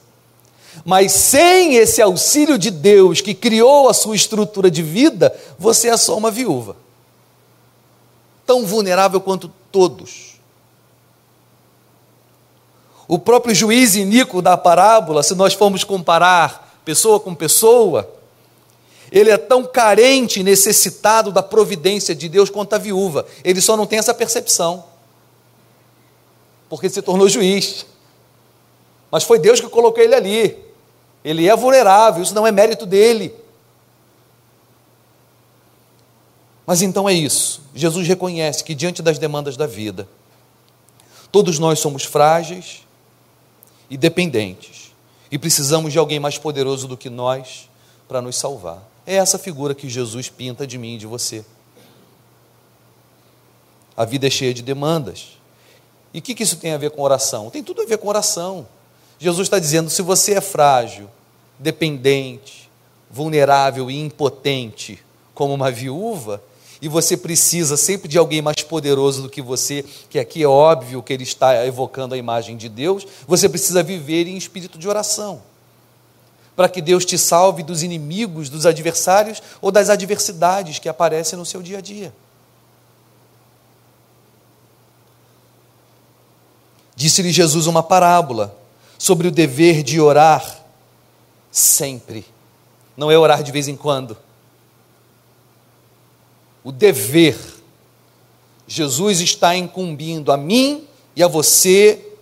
Mas 0.85 1.11
sem 1.11 1.75
esse 1.75 2.01
auxílio 2.01 2.57
de 2.57 2.69
Deus 2.69 3.21
que 3.21 3.33
criou 3.33 3.87
a 3.87 3.93
sua 3.93 4.15
estrutura 4.15 4.69
de 4.69 4.81
vida, 4.81 5.35
você 5.57 5.89
é 5.89 5.97
só 5.97 6.17
uma 6.17 6.31
viúva. 6.31 6.75
Tão 8.45 8.65
vulnerável 8.65 9.21
quanto 9.21 9.51
todos. 9.71 10.33
O 13.07 13.19
próprio 13.19 13.53
juiz 13.53 13.95
Inico 13.95 14.41
da 14.41 14.57
parábola, 14.57 15.23
se 15.23 15.35
nós 15.35 15.53
formos 15.53 15.83
comparar 15.83 16.79
pessoa 16.83 17.19
com 17.19 17.35
pessoa, 17.35 18.09
ele 19.11 19.29
é 19.29 19.37
tão 19.37 19.63
carente 19.63 20.39
e 20.39 20.43
necessitado 20.43 21.31
da 21.31 21.43
providência 21.43 22.15
de 22.15 22.27
Deus 22.27 22.49
quanto 22.49 22.73
a 22.73 22.79
viúva. 22.79 23.25
Ele 23.43 23.61
só 23.61 23.77
não 23.77 23.85
tem 23.85 23.99
essa 23.99 24.13
percepção. 24.13 24.85
Porque 26.67 26.89
se 26.89 27.01
tornou 27.01 27.29
juiz. 27.29 27.85
Mas 29.11 29.23
foi 29.23 29.37
Deus 29.37 29.61
que 29.61 29.69
colocou 29.69 30.03
ele 30.03 30.15
ali. 30.15 30.62
Ele 31.23 31.47
é 31.47 31.55
vulnerável, 31.55 32.21
isso 32.21 32.35
não 32.35 32.45
é 32.45 32.51
mérito 32.51 32.85
dele. 32.85 33.33
Mas 36.65 36.81
então 36.81 37.07
é 37.07 37.13
isso. 37.13 37.61
Jesus 37.73 38.07
reconhece 38.07 38.63
que 38.63 38.73
diante 38.73 39.01
das 39.01 39.17
demandas 39.17 39.57
da 39.57 39.67
vida, 39.67 40.07
todos 41.31 41.59
nós 41.59 41.79
somos 41.79 42.03
frágeis 42.03 42.83
e 43.89 43.97
dependentes. 43.97 44.91
E 45.31 45.37
precisamos 45.37 45.91
de 45.91 45.99
alguém 45.99 46.19
mais 46.19 46.37
poderoso 46.37 46.87
do 46.87 46.97
que 46.97 47.09
nós 47.09 47.69
para 48.07 48.21
nos 48.21 48.35
salvar. 48.35 48.87
É 49.05 49.15
essa 49.15 49.37
figura 49.37 49.75
que 49.75 49.89
Jesus 49.89 50.29
pinta 50.29 50.65
de 50.65 50.77
mim 50.77 50.95
e 50.95 50.97
de 50.97 51.07
você. 51.07 51.43
A 53.95 54.05
vida 54.05 54.27
é 54.27 54.29
cheia 54.29 54.53
de 54.53 54.61
demandas. 54.61 55.37
E 56.13 56.19
o 56.19 56.21
que, 56.21 56.35
que 56.35 56.43
isso 56.43 56.57
tem 56.57 56.71
a 56.73 56.77
ver 56.77 56.91
com 56.91 57.01
oração? 57.01 57.49
Tem 57.49 57.63
tudo 57.63 57.81
a 57.81 57.85
ver 57.85 57.97
com 57.97 58.07
oração. 58.07 58.67
Jesus 59.23 59.45
está 59.45 59.57
dizendo: 59.57 59.89
se 59.89 60.01
você 60.01 60.33
é 60.33 60.41
frágil, 60.41 61.09
dependente, 61.57 62.69
vulnerável 63.09 63.89
e 63.89 63.97
impotente, 63.97 65.01
como 65.33 65.53
uma 65.53 65.71
viúva, 65.71 66.43
e 66.81 66.89
você 66.89 67.15
precisa 67.15 67.77
sempre 67.77 68.09
de 68.09 68.17
alguém 68.17 68.41
mais 68.41 68.61
poderoso 68.63 69.21
do 69.21 69.29
que 69.29 69.41
você, 69.41 69.85
que 70.09 70.19
aqui 70.19 70.43
é 70.43 70.47
óbvio 70.47 71.01
que 71.01 71.13
ele 71.13 71.23
está 71.23 71.65
evocando 71.65 72.13
a 72.13 72.17
imagem 72.17 72.57
de 72.57 72.67
Deus, 72.67 73.07
você 73.25 73.47
precisa 73.47 73.81
viver 73.81 74.27
em 74.27 74.35
espírito 74.35 74.77
de 74.77 74.89
oração 74.89 75.41
para 76.53 76.67
que 76.67 76.81
Deus 76.81 77.05
te 77.05 77.17
salve 77.17 77.63
dos 77.63 77.81
inimigos, 77.81 78.49
dos 78.49 78.65
adversários 78.65 79.41
ou 79.61 79.71
das 79.71 79.89
adversidades 79.89 80.79
que 80.79 80.89
aparecem 80.89 81.39
no 81.39 81.45
seu 81.45 81.63
dia 81.63 81.77
a 81.77 81.81
dia. 81.81 82.13
Disse-lhe 86.95 87.31
Jesus 87.31 87.65
uma 87.65 87.81
parábola 87.81 88.61
sobre 89.03 89.27
o 89.27 89.31
dever 89.31 89.83
de 89.83 89.99
orar 89.99 90.61
sempre, 91.51 92.25
não 92.95 93.11
é 93.11 93.17
orar 93.17 93.43
de 93.43 93.51
vez 93.51 93.67
em 93.67 93.75
quando. 93.75 94.15
O 96.63 96.71
dever. 96.71 97.37
Jesus 98.65 99.19
está 99.19 99.57
incumbindo 99.57 100.31
a 100.31 100.37
mim 100.37 100.87
e 101.17 101.21
a 101.21 101.27
você, 101.27 102.13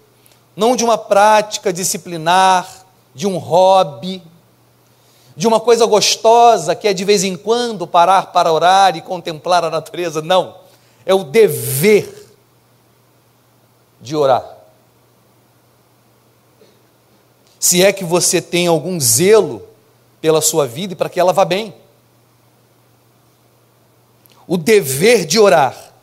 não 0.55 0.75
de 0.75 0.83
uma 0.83 0.97
prática 0.97 1.71
disciplinar, 1.71 2.83
de 3.13 3.27
um 3.27 3.37
hobby, 3.37 4.23
de 5.37 5.45
uma 5.45 5.59
coisa 5.59 5.85
gostosa 5.85 6.73
que 6.73 6.87
é 6.87 6.93
de 6.93 7.05
vez 7.05 7.23
em 7.23 7.37
quando 7.37 7.85
parar 7.85 8.31
para 8.31 8.51
orar 8.51 8.97
e 8.97 9.03
contemplar 9.03 9.63
a 9.63 9.69
natureza. 9.69 10.19
Não. 10.19 10.55
É 11.05 11.13
o 11.13 11.23
dever 11.23 12.27
de 14.01 14.15
orar. 14.15 14.60
Se 17.61 17.85
é 17.85 17.93
que 17.93 18.03
você 18.03 18.41
tem 18.41 18.65
algum 18.65 18.99
zelo 18.99 19.61
pela 20.19 20.41
sua 20.41 20.65
vida 20.65 20.93
e 20.93 20.95
para 20.95 21.07
que 21.07 21.19
ela 21.19 21.31
vá 21.31 21.45
bem. 21.45 21.75
O 24.47 24.57
dever 24.57 25.27
de 25.27 25.37
orar, 25.37 25.93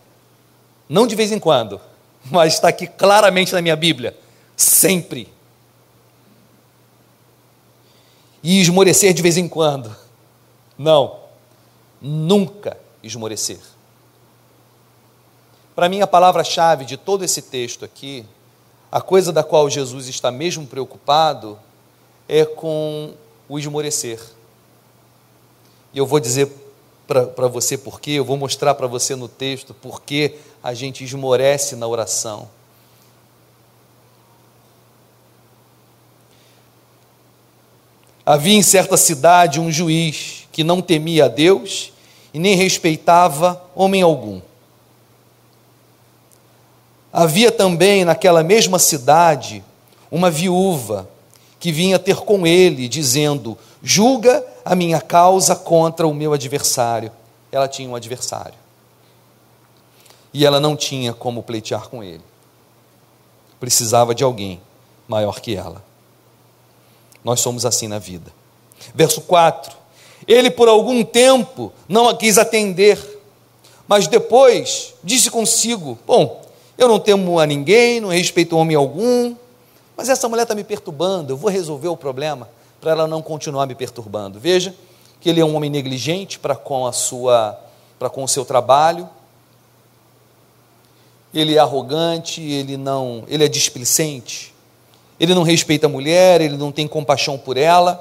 não 0.89 1.05
de 1.05 1.17
vez 1.17 1.33
em 1.33 1.39
quando, 1.41 1.81
mas 2.31 2.55
está 2.55 2.69
aqui 2.69 2.87
claramente 2.87 3.53
na 3.53 3.61
minha 3.61 3.75
Bíblia, 3.75 4.17
sempre 4.57 5.29
e 8.41 8.61
esmorecer 8.61 9.13
de 9.13 9.21
vez 9.21 9.37
em 9.37 9.49
quando. 9.49 9.95
Não, 10.79 11.19
nunca 12.01 12.79
esmorecer. 13.03 13.59
Para 15.75 15.89
mim, 15.89 16.03
a 16.03 16.07
palavra-chave 16.07 16.85
de 16.85 16.97
todo 16.97 17.25
esse 17.25 17.43
texto 17.43 17.85
aqui, 17.85 18.25
a 18.91 19.01
coisa 19.01 19.33
da 19.33 19.43
qual 19.43 19.69
Jesus 19.69 20.09
está 20.09 20.31
mesmo 20.31 20.67
preocupado, 20.67 21.59
é 22.29 22.45
com 22.45 23.13
o 23.49 23.59
esmorecer. 23.59 24.21
E 25.93 25.99
eu 25.99 26.07
vou 26.07 26.21
dizer 26.21 26.51
para 27.07 27.49
você 27.49 27.79
por 27.79 28.01
quê, 28.01 28.13
eu 28.13 28.25
vou 28.25 28.37
mostrar 28.37 28.75
para 28.75 28.87
você 28.87 29.17
no 29.17 29.29
texto 29.29 29.73
por 29.73 30.03
que 30.03 30.35
a 30.63 30.75
gente 30.75 31.03
esmorece 31.03 31.75
na 31.75 31.87
oração. 31.87 32.49
Havia 38.27 38.59
em 38.59 38.63
certa 38.63 38.99
cidade 38.99 39.59
um 39.59 39.73
juiz 39.73 40.47
que 40.53 40.63
não 40.63 40.83
temia 40.83 41.25
a 41.25 41.29
Deus 41.29 41.93
e 42.35 42.39
nem 42.39 42.55
respeitava 42.57 43.63
homem 43.75 44.03
algum. 44.03 44.43
Havia 47.13 47.51
também 47.51 48.05
naquela 48.05 48.43
mesma 48.43 48.79
cidade 48.79 49.65
uma 50.11 50.31
viúva 50.31 51.09
que 51.59 51.73
vinha 51.73 51.99
ter 51.99 52.17
com 52.17 52.47
ele, 52.47 52.89
dizendo: 52.89 53.57
Julga 53.83 54.45
a 54.65 54.75
minha 54.75 55.01
causa 55.01 55.57
contra 55.57 56.07
o 56.07 56.15
meu 56.15 56.33
adversário. 56.33 57.11
Ela 57.51 57.67
tinha 57.67 57.89
um 57.89 57.95
adversário. 57.95 58.55
E 60.33 60.45
ela 60.45 60.61
não 60.61 60.77
tinha 60.77 61.15
como 61.15 61.43
pleitear 61.43 61.89
com 61.89 62.05
ele. 62.05 62.23
Precisava 63.59 64.15
de 64.15 64.23
alguém 64.23 64.61
maior 65.09 65.41
que 65.41 65.57
ela. 65.57 65.83
Nós 67.25 67.41
somos 67.41 67.65
assim 67.65 67.89
na 67.89 67.99
vida. 67.99 68.31
Verso 68.95 69.23
4: 69.23 69.75
Ele 70.27 70.51
por 70.51 70.69
algum 70.69 71.03
tempo 71.03 71.73
não 71.89 72.09
a 72.09 72.17
quis 72.17 72.39
atender, 72.39 72.99
mas 73.87 74.07
depois 74.07 74.95
disse 75.03 75.31
consigo: 75.31 75.99
Bom, 76.07 76.43
eu 76.79 76.87
não 76.87 77.01
temo 77.01 77.41
a 77.41 77.45
ninguém, 77.45 78.01
não 78.01 78.09
respeito 78.09 78.57
homem 78.57 78.77
algum, 78.77 79.35
mas 79.97 80.09
essa 80.09 80.29
mulher 80.29 80.45
está 80.45 80.55
me 80.55 80.63
perturbando, 80.63 81.33
eu 81.33 81.37
vou 81.37 81.51
resolver 81.51 81.89
o 81.89 81.97
problema 81.97 82.49
para 82.81 82.93
ela 82.93 83.07
não 83.09 83.21
continuar 83.21 83.67
me 83.67 83.75
perturbando. 83.75 84.39
Veja 84.39 84.73
que 85.21 85.29
ele 85.29 85.41
é 85.41 85.45
um 85.45 85.57
homem 85.57 85.69
negligente 85.69 86.39
para 86.39 86.55
com 86.55 86.87
a 86.87 86.93
sua 86.93 87.59
para 87.99 88.09
com 88.09 88.23
o 88.23 88.29
seu 88.29 88.45
trabalho. 88.45 89.09
Ele 91.35 91.57
é 91.57 91.59
arrogante, 91.59 92.41
ele 92.41 92.77
não, 92.77 93.25
ele 93.27 93.45
é 93.45 93.49
displicente. 93.49 94.55
Ele 95.19 95.35
não 95.35 95.43
respeita 95.43 95.87
a 95.87 95.91
mulher, 95.91 96.41
ele 96.41 96.57
não 96.57 96.71
tem 96.71 96.87
compaixão 96.87 97.37
por 97.37 97.57
ela, 97.57 98.01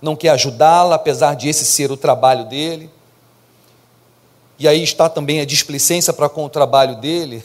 não 0.00 0.14
quer 0.14 0.28
ajudá-la, 0.30 0.94
apesar 0.94 1.34
de 1.34 1.48
esse 1.48 1.64
ser 1.64 1.90
o 1.90 1.96
trabalho 1.96 2.44
dele. 2.44 2.88
E 4.56 4.68
aí 4.68 4.82
está 4.82 5.08
também 5.08 5.40
a 5.40 5.44
displicência 5.44 6.12
para 6.12 6.28
com 6.28 6.44
o 6.44 6.48
trabalho 6.48 6.94
dele, 6.94 7.42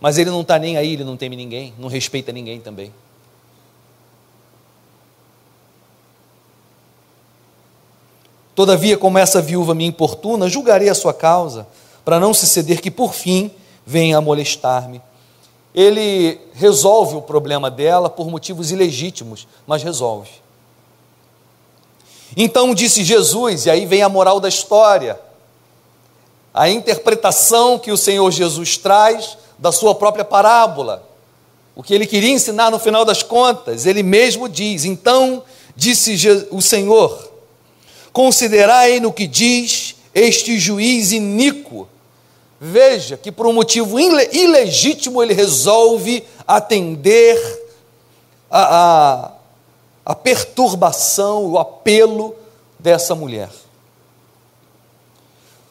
mas 0.00 0.18
ele 0.18 0.30
não 0.30 0.42
está 0.42 0.58
nem 0.58 0.76
aí, 0.76 0.92
ele 0.92 1.04
não 1.04 1.16
teme 1.16 1.36
ninguém, 1.36 1.74
não 1.78 1.88
respeita 1.88 2.32
ninguém 2.32 2.60
também. 2.60 2.92
Todavia, 8.54 8.96
como 8.96 9.18
essa 9.18 9.40
viúva 9.40 9.74
me 9.74 9.84
importuna, 9.84 10.48
julgarei 10.48 10.88
a 10.88 10.94
sua 10.94 11.14
causa, 11.14 11.66
para 12.04 12.18
não 12.18 12.34
se 12.34 12.46
ceder 12.46 12.80
que 12.80 12.90
por 12.90 13.14
fim 13.14 13.50
venha 13.86 14.18
a 14.18 14.20
molestar-me 14.20 15.00
ele 15.74 16.40
resolve 16.54 17.14
o 17.14 17.22
problema 17.22 17.70
dela 17.70 18.10
por 18.10 18.28
motivos 18.28 18.72
ilegítimos, 18.72 19.46
mas 19.64 19.80
resolve. 19.80 20.30
Então 22.36 22.74
disse 22.74 23.04
Jesus, 23.04 23.66
e 23.66 23.70
aí 23.70 23.86
vem 23.86 24.02
a 24.02 24.08
moral 24.08 24.40
da 24.40 24.48
história, 24.48 25.20
a 26.52 26.68
interpretação 26.68 27.78
que 27.78 27.92
o 27.92 27.96
Senhor 27.96 28.28
Jesus 28.32 28.76
traz 28.76 29.38
da 29.58 29.72
sua 29.72 29.94
própria 29.94 30.24
parábola, 30.24 31.02
o 31.74 31.82
que 31.82 31.94
ele 31.94 32.06
queria 32.06 32.30
ensinar 32.30 32.70
no 32.70 32.78
final 32.78 33.04
das 33.04 33.22
contas, 33.22 33.86
ele 33.86 34.02
mesmo 34.02 34.48
diz: 34.48 34.84
Então 34.84 35.42
disse 35.74 36.16
o 36.50 36.60
Senhor, 36.60 37.32
considerai 38.12 39.00
no 39.00 39.12
que 39.12 39.26
diz 39.26 39.96
este 40.14 40.58
juiz 40.58 41.12
iníquo 41.12 41.88
Veja 42.60 43.16
que 43.16 43.30
por 43.30 43.46
um 43.46 43.52
motivo 43.52 44.00
ilegítimo 44.00 45.22
ele 45.22 45.32
resolve 45.32 46.24
atender 46.46 47.38
a, 48.50 48.62
a, 48.76 49.32
a 50.04 50.14
perturbação, 50.14 51.44
o 51.44 51.58
apelo 51.58 52.34
dessa 52.78 53.14
mulher. 53.14 53.50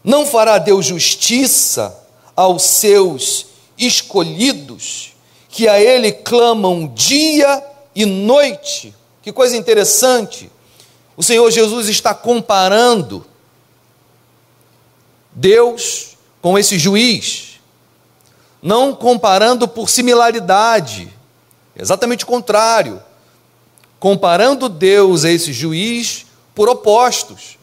Não 0.02 0.26
fará 0.26 0.58
Deus 0.58 0.86
justiça 0.86 1.94
aos 2.34 2.64
seus 2.64 3.48
escolhidos, 3.78 5.14
que 5.50 5.68
a 5.68 5.80
Ele 5.80 6.12
clamam 6.12 6.88
dia 6.88 7.64
e 7.96 8.06
noite. 8.06 8.94
Que 9.22 9.32
coisa 9.32 9.58
interessante. 9.58 10.50
O 11.16 11.24
Senhor 11.24 11.50
Jesus 11.52 11.90
está 11.90 12.14
comparando 12.14 13.26
Deus 15.32 16.18
com 16.42 16.58
esse 16.58 16.80
juiz, 16.80 17.60
não 18.62 18.96
comparando 18.96 19.68
por 19.68 19.90
similaridade, 19.90 21.12
exatamente 21.76 22.24
o 22.24 22.28
contrário, 22.28 23.02
comparando 24.00 24.70
Deus 24.70 25.26
a 25.26 25.32
esse 25.32 25.52
juiz 25.52 26.26
por 26.56 26.70
opostos. 26.70 27.58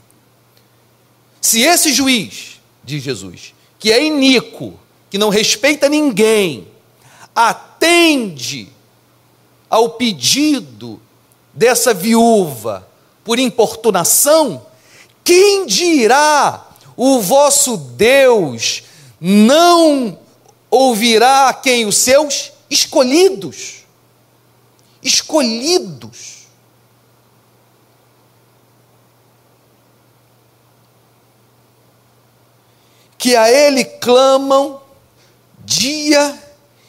Se 1.40 1.62
esse 1.62 1.92
juiz, 1.92 2.61
diz 2.83 3.02
Jesus, 3.02 3.54
que 3.78 3.92
é 3.92 4.04
iníquo, 4.04 4.78
que 5.14 5.18
não 5.18 5.28
respeita 5.28 5.88
ninguém, 5.88 6.66
atende 7.33 8.68
ao 9.71 9.90
pedido 9.90 11.00
dessa 11.52 11.94
viúva 11.94 12.85
por 13.23 13.38
importunação, 13.38 14.66
quem 15.23 15.66
dirá 15.66 16.66
o 16.97 17.21
vosso 17.21 17.76
Deus 17.76 18.83
não 19.21 20.18
ouvirá 20.68 21.54
quem? 21.54 21.87
Os 21.87 21.97
seus 21.97 22.50
escolhidos. 22.68 23.85
Escolhidos. 25.00 26.49
Que 33.16 33.37
a 33.37 33.49
Ele 33.49 33.85
clamam 33.85 34.83
dia 35.64 36.38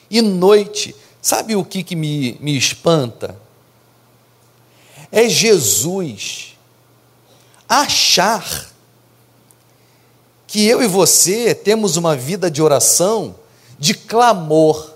e 0.10 0.22
noite. 0.22 0.96
Sabe 1.22 1.55
o 1.55 1.65
que, 1.65 1.84
que 1.84 1.96
me, 1.96 2.38
me 2.39 2.58
espanta? 2.58 3.39
É 5.12 5.27
Jesus 5.27 6.55
achar 7.67 8.70
que 10.48 10.65
eu 10.65 10.82
e 10.84 10.88
você 10.88 11.55
temos 11.55 11.98
uma 11.98 12.15
vida 12.15 12.50
de 12.50 12.62
oração, 12.62 13.36
de 13.79 13.94
clamor, 13.94 14.94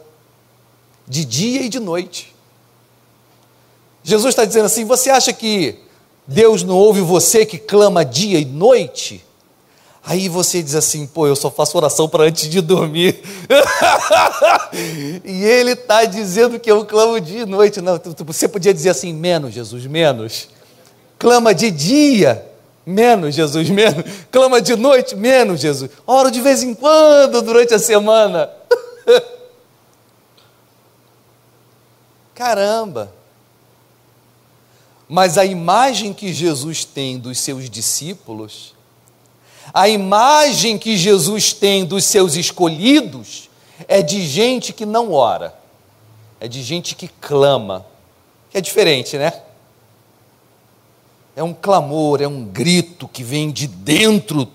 de 1.08 1.26
dia 1.26 1.64
e 1.64 1.70
de 1.70 1.80
noite. 1.80 2.36
Jesus 4.04 4.34
está 4.34 4.46
dizendo 4.46 4.66
assim: 4.66 4.86
você 4.86 5.10
acha 5.10 5.34
que 5.34 5.80
Deus 6.28 6.64
não 6.64 6.76
ouve 6.76 7.02
você 7.02 7.46
que 7.46 7.58
clama 7.58 8.06
dia 8.06 8.40
e 8.40 8.46
noite? 8.46 9.26
Aí 10.04 10.30
você 10.30 10.64
diz 10.64 10.76
assim, 10.76 11.06
pô, 11.06 11.28
eu 11.28 11.36
só 11.36 11.52
faço 11.52 11.78
oração 11.78 12.08
para 12.08 12.24
antes 12.24 12.50
de 12.50 12.62
dormir. 12.62 13.22
e 15.24 15.44
ele 15.44 15.72
está 15.72 16.06
dizendo 16.06 16.60
que 16.60 16.72
eu 16.72 16.86
clamo 16.86 17.20
dia 17.20 17.42
e 17.42 17.46
noite. 17.46 17.82
Não, 17.82 18.00
você 18.26 18.48
podia 18.48 18.74
dizer 18.74 18.90
assim, 18.90 19.14
menos, 19.14 19.54
Jesus, 19.54 19.86
menos. 19.86 20.50
Clama 21.18 21.54
de 21.54 21.70
dia 21.70 22.50
Menos, 22.90 23.36
Jesus, 23.36 23.70
menos. 23.70 24.04
Clama 24.32 24.60
de 24.60 24.76
noite, 24.76 25.16
menos, 25.16 25.62
Jesus. 25.62 25.92
Oro 26.08 26.32
de 26.32 26.42
vez 26.42 26.64
em 26.64 26.74
quando 26.74 27.40
durante 27.44 27.72
a 27.72 27.78
semana. 27.78 28.50
Caramba! 32.34 33.14
Mas 35.08 35.38
a 35.38 35.46
imagem 35.46 36.16
que 36.16 36.34
Jesus 36.34 36.84
tem 36.84 37.20
dos 37.20 37.38
seus 37.38 37.70
discípulos, 37.70 38.74
a 39.74 39.88
imagem 39.88 40.78
que 40.78 40.98
Jesus 40.98 41.54
tem 41.54 41.86
dos 41.86 42.06
seus 42.06 42.36
escolhidos, 42.36 43.50
é 43.88 44.02
de 44.02 44.26
gente 44.28 44.74
que 44.74 44.86
não 44.86 45.14
ora, 45.14 45.54
é 46.40 46.48
de 46.48 46.62
gente 46.62 46.96
que 46.96 47.08
clama. 47.08 47.86
Que 48.50 48.58
é 48.58 48.62
diferente, 48.62 49.18
né? 49.18 49.42
é 51.40 51.44
um 51.44 51.54
clamor, 51.54 52.22
é 52.22 52.28
um 52.28 52.44
grito 52.44 53.08
que 53.08 53.24
vem 53.24 53.50
de 53.50 53.66
dentro. 53.66 54.46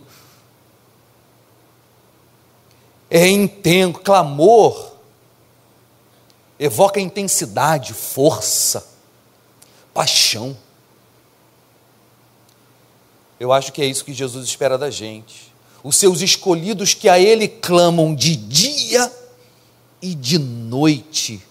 É 3.08 3.26
intenso, 3.26 4.00
clamor 4.00 4.92
evoca 6.58 7.00
intensidade, 7.00 7.94
força, 7.94 8.86
paixão. 9.94 10.54
Eu 13.38 13.52
acho 13.52 13.72
que 13.72 13.82
é 13.82 13.86
isso 13.86 14.04
que 14.04 14.12
Jesus 14.12 14.46
espera 14.46 14.78
da 14.78 14.90
gente. 14.90 15.52
Os 15.82 15.96
seus 15.96 16.20
escolhidos 16.20 16.94
que 16.94 17.08
a 17.08 17.18
Ele 17.18 17.46
clamam 17.48 18.14
de 18.14 18.36
dia 18.36 19.12
e 20.00 20.14
de 20.14 20.38
noite 20.38 21.42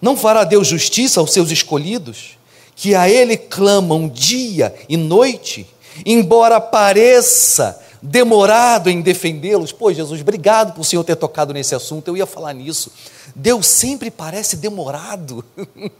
Não 0.00 0.16
fará 0.16 0.44
Deus 0.44 0.68
justiça 0.68 1.20
aos 1.20 1.32
seus 1.32 1.50
escolhidos, 1.50 2.38
que 2.76 2.94
a 2.94 3.08
Ele 3.08 3.36
clamam 3.36 4.08
dia 4.08 4.74
e 4.88 4.96
noite, 4.96 5.66
embora 6.06 6.60
pareça 6.60 7.80
demorado 8.02 8.88
em 8.88 9.00
defendê-los? 9.00 9.72
Pô, 9.72 9.92
Jesus, 9.92 10.20
obrigado 10.20 10.72
por 10.72 10.80
o 10.82 10.84
Senhor 10.84 11.04
ter 11.04 11.16
tocado 11.16 11.52
nesse 11.52 11.74
assunto, 11.74 12.08
eu 12.08 12.16
ia 12.16 12.26
falar 12.26 12.52
nisso. 12.52 12.92
Deus 13.34 13.66
sempre 13.66 14.10
parece 14.10 14.56
demorado. 14.56 15.44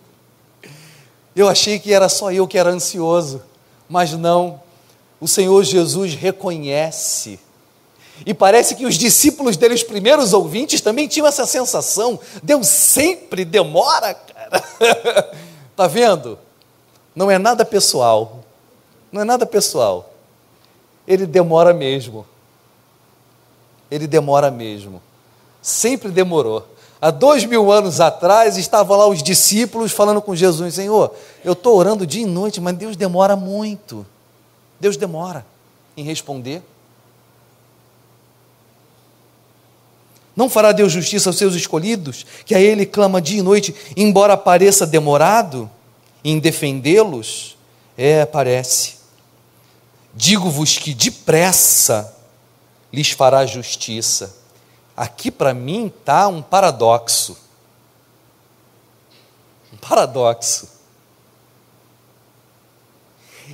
Eu 1.37 1.49
achei 1.49 1.79
que 1.79 1.93
era 1.93 2.09
só 2.09 2.33
eu 2.33 2.49
que 2.49 2.59
era 2.59 2.69
ansioso, 2.69 3.41
mas 3.89 4.11
não. 4.11 4.61
O 5.21 5.29
Senhor 5.29 5.63
Jesus 5.63 6.13
reconhece 6.15 7.39
e 8.27 8.35
parece 8.35 8.75
que 8.75 8.85
os 8.85 8.97
discípulos 8.97 9.57
dele, 9.57 9.75
os 9.75 9.83
primeiros 9.83 10.33
ouvintes, 10.33 10.81
também 10.81 11.07
tinham 11.07 11.27
essa 11.27 11.47
sensação. 11.47 12.19
Deus 12.43 12.67
sempre 12.67 13.45
demora, 13.45 14.15
cara. 14.15 15.31
Está 15.71 15.87
vendo? 15.89 16.39
Não 17.15 17.31
é 17.31 17.39
nada 17.39 17.65
pessoal. 17.65 18.45
Não 19.13 19.23
é 19.23 19.25
nada 19.25 19.47
pessoal. 19.47 20.13
Ele 21.09 21.25
demora 21.27 21.73
mesmo. 21.73 22.27
Ele 23.91 24.07
demora 24.07 24.51
mesmo. 24.51 25.01
Sempre 25.63 26.11
demorou. 26.11 26.69
Há 27.01 27.11
dois 27.11 27.47
mil 27.47 27.73
anos 27.73 27.99
atrás, 27.99 28.59
estavam 28.59 28.99
lá 28.99 29.07
os 29.09 29.23
discípulos 29.23 29.91
falando 29.91 30.21
com 30.21 30.37
Jesus: 30.37 30.75
Senhor, 30.75 31.15
eu 31.43 31.55
estou 31.55 31.77
orando 31.77 32.07
dia 32.07 32.23
e 32.23 32.27
noite, 32.27 32.61
mas 32.61 32.77
Deus 32.77 32.95
demora 32.95 33.35
muito. 33.35 34.05
Deus 34.79 34.99
demora 34.99 35.47
em 35.97 36.05
responder. 36.05 36.63
Não 40.37 40.51
fará 40.51 40.73
Deus 40.73 40.93
justiça 40.93 41.31
aos 41.31 41.39
seus 41.39 41.55
escolhidos, 41.55 42.27
que 42.45 42.55
a 42.55 42.61
Ele 42.61 42.85
clama 42.85 43.21
dia 43.21 43.41
e 43.41 43.43
noite, 43.43 43.75
embora 43.97 44.37
pareça 44.37 44.87
demorado 44.87 45.71
em 46.23 46.39
defendê-los? 46.39 47.57
É, 47.97 48.27
parece. 48.27 48.98
Digo-vos 50.15 50.79
que 50.79 50.95
depressa 50.95 52.15
lhes 52.93 53.11
fará 53.11 53.45
justiça. 53.47 54.37
Aqui 54.97 55.31
para 55.31 55.55
mim 55.55 55.87
está 55.87 56.27
um 56.29 56.43
paradoxo. 56.43 57.37
Um 59.73 59.77
paradoxo. 59.77 60.69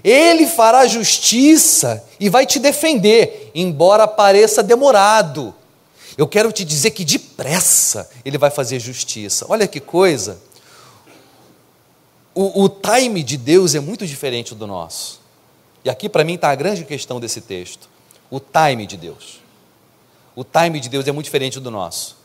Ele 0.03 0.47
fará 0.47 0.87
justiça 0.87 2.05
e 2.19 2.29
vai 2.29 2.47
te 2.47 2.59
defender, 2.59 3.51
embora 3.55 4.09
pareça 4.09 4.62
demorado. 4.62 5.55
Eu 6.17 6.27
quero 6.27 6.51
te 6.53 6.64
dizer 6.64 6.90
que 6.93 7.05
depressa 7.05 8.09
ele 8.25 8.38
vai 8.38 8.51
fazer 8.51 8.79
justiça. 8.81 9.47
Olha 9.49 9.67
que 9.69 9.81
coisa. 9.81 10.40
O, 12.35 12.64
o 12.64 12.69
time 12.69 13.23
de 13.23 13.37
Deus 13.37 13.75
é 13.75 13.81
muito 13.81 14.07
diferente 14.07 14.55
do 14.55 14.67
nosso. 14.67 15.24
E 15.85 15.90
aqui 15.90 16.09
para 16.09 16.25
mim 16.25 16.35
está 16.35 16.51
a 16.51 16.55
grande 16.55 16.85
questão 16.85 17.20
desse 17.20 17.40
texto. 17.40 17.88
O 18.31 18.40
time 18.40 18.87
de 18.87 18.97
Deus. 18.97 19.40
O 20.35 20.42
time 20.42 20.81
de 20.81 20.88
Deus 20.88 21.07
é 21.07 21.12
muito 21.12 21.27
diferente 21.27 21.61
do 21.61 21.70
nosso. 21.70 22.16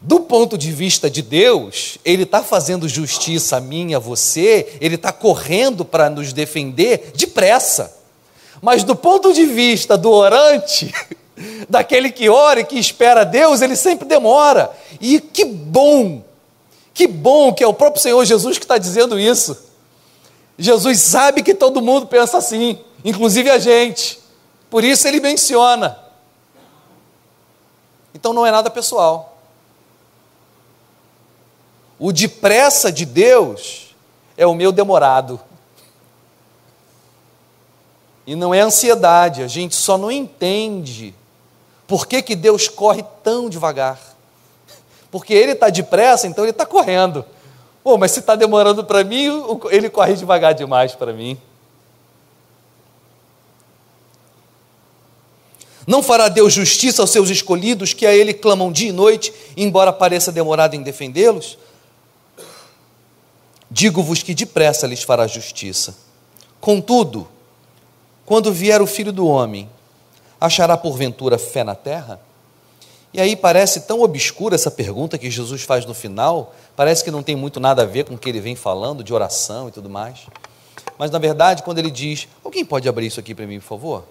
Do 0.00 0.20
ponto 0.20 0.56
de 0.56 0.70
vista 0.70 1.10
de 1.10 1.22
Deus, 1.22 1.98
Ele 2.04 2.24
está 2.24 2.42
fazendo 2.42 2.88
justiça 2.88 3.56
a 3.56 3.60
mim, 3.60 3.94
a 3.94 3.98
você, 3.98 4.76
Ele 4.80 4.94
está 4.96 5.12
correndo 5.12 5.84
para 5.84 6.08
nos 6.08 6.32
defender 6.32 7.12
depressa. 7.14 7.96
Mas 8.62 8.84
do 8.84 8.94
ponto 8.94 9.32
de 9.32 9.44
vista 9.44 9.96
do 9.96 10.10
orante, 10.10 10.94
daquele 11.68 12.10
que 12.10 12.28
ora 12.28 12.60
e 12.60 12.64
que 12.64 12.78
espera 12.78 13.24
Deus, 13.24 13.60
ele 13.60 13.76
sempre 13.76 14.06
demora. 14.06 14.70
E 15.00 15.20
que 15.20 15.44
bom, 15.44 16.22
que 16.92 17.06
bom 17.06 17.52
que 17.52 17.64
é 17.64 17.66
o 17.66 17.74
próprio 17.74 18.02
Senhor 18.02 18.24
Jesus 18.24 18.58
que 18.58 18.64
está 18.64 18.78
dizendo 18.78 19.18
isso. 19.18 19.56
Jesus 20.58 21.00
sabe 21.00 21.42
que 21.42 21.54
todo 21.54 21.82
mundo 21.82 22.06
pensa 22.06 22.38
assim, 22.38 22.78
inclusive 23.04 23.50
a 23.50 23.58
gente. 23.58 24.20
Por 24.70 24.84
isso 24.84 25.06
ele 25.06 25.20
menciona. 25.20 25.98
Então 28.14 28.32
não 28.32 28.46
é 28.46 28.50
nada 28.50 28.70
pessoal. 28.70 29.38
O 31.98 32.12
depressa 32.12 32.92
de 32.92 33.04
Deus 33.04 33.94
é 34.36 34.46
o 34.46 34.54
meu 34.54 34.72
demorado. 34.72 35.40
E 38.26 38.34
não 38.34 38.54
é 38.54 38.60
ansiedade, 38.60 39.42
a 39.42 39.48
gente 39.48 39.74
só 39.74 39.98
não 39.98 40.10
entende 40.10 41.14
por 41.86 42.06
que, 42.06 42.22
que 42.22 42.34
Deus 42.34 42.68
corre 42.68 43.04
tão 43.22 43.50
devagar. 43.50 44.00
Porque 45.10 45.34
Ele 45.34 45.52
está 45.52 45.68
depressa, 45.68 46.26
então 46.26 46.44
Ele 46.44 46.50
está 46.50 46.64
correndo. 46.64 47.24
Pô, 47.84 47.98
mas 47.98 48.12
se 48.12 48.20
está 48.20 48.34
demorando 48.34 48.82
para 48.82 49.04
mim, 49.04 49.26
Ele 49.70 49.90
corre 49.90 50.14
devagar 50.14 50.54
demais 50.54 50.94
para 50.94 51.12
mim. 51.12 51.38
Não 55.86 56.02
fará 56.02 56.30
Deus 56.30 56.54
justiça 56.54 57.02
aos 57.02 57.10
seus 57.10 57.28
escolhidos, 57.28 57.92
que 57.92 58.06
a 58.06 58.14
Ele 58.14 58.32
clamam 58.32 58.72
dia 58.72 58.88
e 58.88 58.92
noite, 58.92 59.34
embora 59.54 59.92
pareça 59.92 60.32
demorado 60.32 60.74
em 60.74 60.82
defendê-los? 60.82 61.58
Digo-vos 63.70 64.22
que 64.22 64.34
depressa 64.34 64.86
lhes 64.86 65.02
fará 65.02 65.26
justiça. 65.26 65.94
Contudo, 66.62 67.28
quando 68.24 68.50
vier 68.50 68.80
o 68.80 68.86
filho 68.86 69.12
do 69.12 69.26
homem, 69.26 69.68
achará 70.40 70.74
porventura 70.74 71.38
fé 71.38 71.62
na 71.62 71.74
terra? 71.74 72.18
E 73.14 73.20
aí 73.20 73.36
parece 73.36 73.82
tão 73.82 74.02
obscura 74.02 74.56
essa 74.56 74.72
pergunta 74.72 75.16
que 75.16 75.30
Jesus 75.30 75.62
faz 75.62 75.86
no 75.86 75.94
final, 75.94 76.52
parece 76.74 77.04
que 77.04 77.12
não 77.12 77.22
tem 77.22 77.36
muito 77.36 77.60
nada 77.60 77.82
a 77.82 77.86
ver 77.86 78.04
com 78.04 78.14
o 78.14 78.18
que 78.18 78.28
ele 78.28 78.40
vem 78.40 78.56
falando 78.56 79.04
de 79.04 79.14
oração 79.14 79.68
e 79.68 79.70
tudo 79.70 79.88
mais. 79.88 80.26
Mas 80.98 81.12
na 81.12 81.18
verdade, 81.20 81.62
quando 81.62 81.78
ele 81.78 81.92
diz: 81.92 82.26
Alguém 82.44 82.64
pode 82.64 82.88
abrir 82.88 83.06
isso 83.06 83.20
aqui 83.20 83.32
para 83.32 83.46
mim, 83.46 83.60
por 83.60 83.66
favor? 83.66 84.04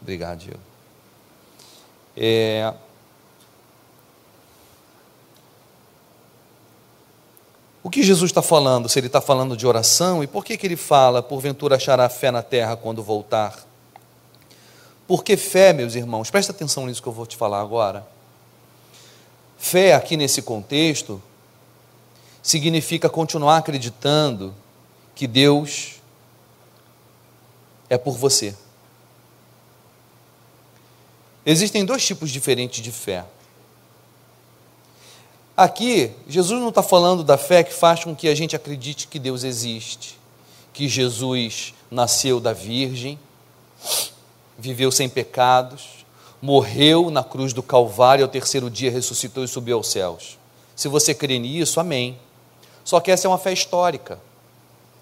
Obrigado, 0.00 0.38
Diego. 0.38 0.60
É, 2.16 2.72
O 7.82 7.90
que 7.90 8.02
Jesus 8.02 8.30
está 8.30 8.42
falando? 8.42 8.88
Se 8.88 8.98
ele 8.98 9.06
está 9.06 9.20
falando 9.20 9.56
de 9.56 9.66
oração, 9.66 10.22
e 10.22 10.26
por 10.26 10.44
que, 10.44 10.58
que 10.58 10.66
ele 10.66 10.76
fala, 10.76 11.22
porventura 11.22 11.76
achará 11.76 12.08
fé 12.08 12.30
na 12.30 12.42
terra 12.42 12.76
quando 12.76 13.02
voltar? 13.02 13.67
Porque 15.08 15.38
fé, 15.38 15.72
meus 15.72 15.94
irmãos, 15.94 16.30
presta 16.30 16.52
atenção 16.52 16.86
nisso 16.86 17.02
que 17.02 17.08
eu 17.08 17.12
vou 17.12 17.26
te 17.26 17.34
falar 17.34 17.62
agora. 17.62 18.06
Fé, 19.56 19.94
aqui 19.94 20.18
nesse 20.18 20.42
contexto, 20.42 21.20
significa 22.42 23.08
continuar 23.08 23.56
acreditando 23.56 24.54
que 25.14 25.26
Deus 25.26 25.94
é 27.88 27.96
por 27.96 28.18
você. 28.18 28.54
Existem 31.44 31.86
dois 31.86 32.06
tipos 32.06 32.30
diferentes 32.30 32.82
de 32.82 32.92
fé. 32.92 33.24
Aqui, 35.56 36.12
Jesus 36.28 36.60
não 36.60 36.68
está 36.68 36.82
falando 36.82 37.24
da 37.24 37.38
fé 37.38 37.64
que 37.64 37.72
faz 37.72 38.04
com 38.04 38.14
que 38.14 38.28
a 38.28 38.34
gente 38.34 38.54
acredite 38.54 39.08
que 39.08 39.18
Deus 39.18 39.42
existe, 39.42 40.20
que 40.74 40.86
Jesus 40.86 41.72
nasceu 41.90 42.38
da 42.38 42.52
Virgem, 42.52 43.18
viveu 44.58 44.90
sem 44.90 45.08
pecados, 45.08 46.04
morreu 46.42 47.10
na 47.10 47.22
cruz 47.22 47.52
do 47.52 47.62
Calvário, 47.62 48.24
ao 48.24 48.30
terceiro 48.30 48.68
dia 48.68 48.90
ressuscitou 48.90 49.44
e 49.44 49.48
subiu 49.48 49.76
aos 49.76 49.88
céus. 49.88 50.36
Se 50.74 50.88
você 50.88 51.14
crê 51.14 51.38
nisso, 51.38 51.80
amém. 51.80 52.18
Só 52.84 53.00
que 53.00 53.10
essa 53.10 53.26
é 53.26 53.30
uma 53.30 53.38
fé 53.38 53.52
histórica. 53.52 54.18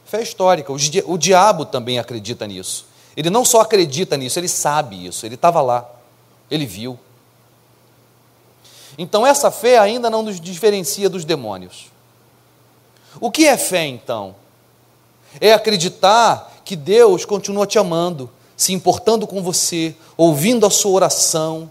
Fé 0.04 0.22
histórica. 0.22 0.72
O 0.72 1.18
diabo 1.18 1.64
também 1.64 1.98
acredita 1.98 2.46
nisso. 2.46 2.86
Ele 3.16 3.30
não 3.30 3.44
só 3.44 3.60
acredita 3.60 4.16
nisso, 4.16 4.38
ele 4.38 4.48
sabe 4.48 5.06
isso. 5.06 5.24
Ele 5.24 5.34
estava 5.36 5.60
lá, 5.62 5.88
ele 6.50 6.66
viu. 6.66 6.98
Então, 8.98 9.26
essa 9.26 9.50
fé 9.50 9.78
ainda 9.78 10.08
não 10.08 10.22
nos 10.22 10.40
diferencia 10.40 11.08
dos 11.08 11.24
demônios. 11.24 11.90
O 13.20 13.30
que 13.30 13.46
é 13.46 13.56
fé, 13.56 13.84
então? 13.84 14.34
É 15.40 15.52
acreditar 15.52 16.60
que 16.64 16.74
Deus 16.76 17.24
continua 17.24 17.66
te 17.66 17.78
amando, 17.78 18.30
se 18.56 18.72
importando 18.72 19.26
com 19.26 19.42
você, 19.42 19.94
ouvindo 20.16 20.66
a 20.66 20.70
sua 20.70 20.92
oração, 20.92 21.70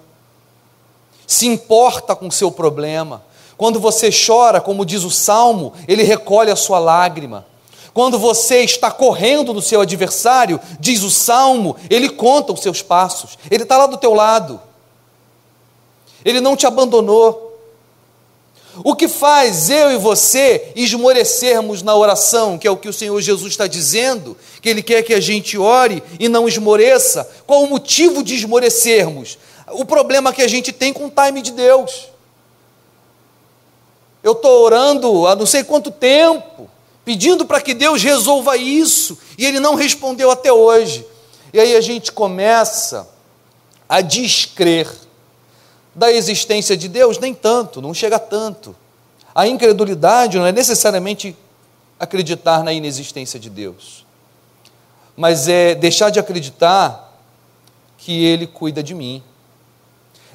se 1.25 1.47
importa 1.47 2.15
com 2.15 2.27
o 2.27 2.31
seu 2.31 2.51
problema. 2.51 3.23
Quando 3.57 3.79
você 3.79 4.09
chora, 4.11 4.61
como 4.61 4.85
diz 4.85 5.03
o 5.03 5.09
salmo, 5.09 5.73
ele 5.87 6.03
recolhe 6.03 6.51
a 6.51 6.55
sua 6.55 6.77
lágrima. 6.77 7.45
Quando 7.93 8.19
você 8.19 8.61
está 8.61 8.91
correndo 8.91 9.53
do 9.53 9.61
seu 9.61 9.81
adversário, 9.81 10.59
diz 10.79 11.01
o 11.01 11.09
salmo, 11.09 11.77
ele 11.89 12.09
conta 12.09 12.51
os 12.51 12.59
seus 12.59 12.81
passos, 12.81 13.37
ele 13.49 13.63
está 13.63 13.77
lá 13.77 13.85
do 13.85 13.97
teu 13.97 14.13
lado. 14.13 14.59
Ele 16.23 16.41
não 16.41 16.55
te 16.57 16.67
abandonou. 16.67 17.54
O 18.83 18.95
que 18.95 19.07
faz 19.07 19.69
eu 19.69 19.91
e 19.91 19.97
você 19.97 20.71
esmorecermos 20.75 21.81
na 21.81 21.95
oração, 21.95 22.57
que 22.57 22.67
é 22.67 22.71
o 22.71 22.77
que 22.77 22.89
o 22.89 22.93
Senhor 22.93 23.19
Jesus 23.21 23.53
está 23.53 23.67
dizendo, 23.67 24.35
que 24.61 24.67
Ele 24.67 24.83
quer 24.83 25.03
que 25.03 25.13
a 25.13 25.19
gente 25.19 25.57
ore 25.57 26.03
e 26.19 26.27
não 26.27 26.47
esmoreça, 26.47 27.29
qual 27.47 27.63
o 27.63 27.69
motivo 27.69 28.23
de 28.23 28.35
esmorecermos? 28.35 29.37
O 29.71 29.85
problema 29.85 30.33
que 30.33 30.41
a 30.41 30.47
gente 30.47 30.71
tem 30.71 30.91
com 30.91 31.05
o 31.05 31.11
time 31.11 31.41
de 31.41 31.51
Deus. 31.51 32.09
Eu 34.21 34.33
estou 34.33 34.63
orando 34.63 35.27
há 35.27 35.35
não 35.35 35.45
sei 35.45 35.63
quanto 35.63 35.91
tempo, 35.91 36.69
pedindo 37.05 37.45
para 37.45 37.61
que 37.61 37.73
Deus 37.73 38.01
resolva 38.01 38.57
isso, 38.57 39.17
e 39.37 39.45
Ele 39.45 39.59
não 39.59 39.75
respondeu 39.75 40.31
até 40.31 40.51
hoje. 40.51 41.05
E 41.53 41.59
aí 41.59 41.75
a 41.75 41.81
gente 41.81 42.11
começa 42.11 43.07
a 43.87 44.01
descrer 44.01 45.04
da 45.95 46.11
existência 46.11 46.75
de 46.75 46.89
Deus? 46.89 47.17
Nem 47.17 47.33
tanto, 47.33 47.81
não 47.81 47.93
chega 47.93 48.19
tanto. 48.19 48.75
A 49.33 49.47
incredulidade 49.47 50.37
não 50.37 50.45
é 50.45 50.51
necessariamente 50.51 51.35
acreditar 51.99 52.63
na 52.63 52.73
inexistência 52.73 53.39
de 53.39 53.49
Deus, 53.49 54.05
mas 55.15 55.47
é 55.47 55.73
deixar 55.73 56.09
de 56.09 56.19
acreditar 56.19 57.13
que 57.97 58.23
Ele 58.23 58.45
cuida 58.45 58.83
de 58.83 58.93
mim, 58.93 59.23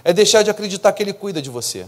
é 0.03 0.13
deixar 0.13 0.43
de 0.43 0.51
acreditar 0.51 0.93
que 0.93 1.03
Ele 1.03 1.13
cuida 1.13 1.43
de 1.43 1.51
você, 1.51 1.87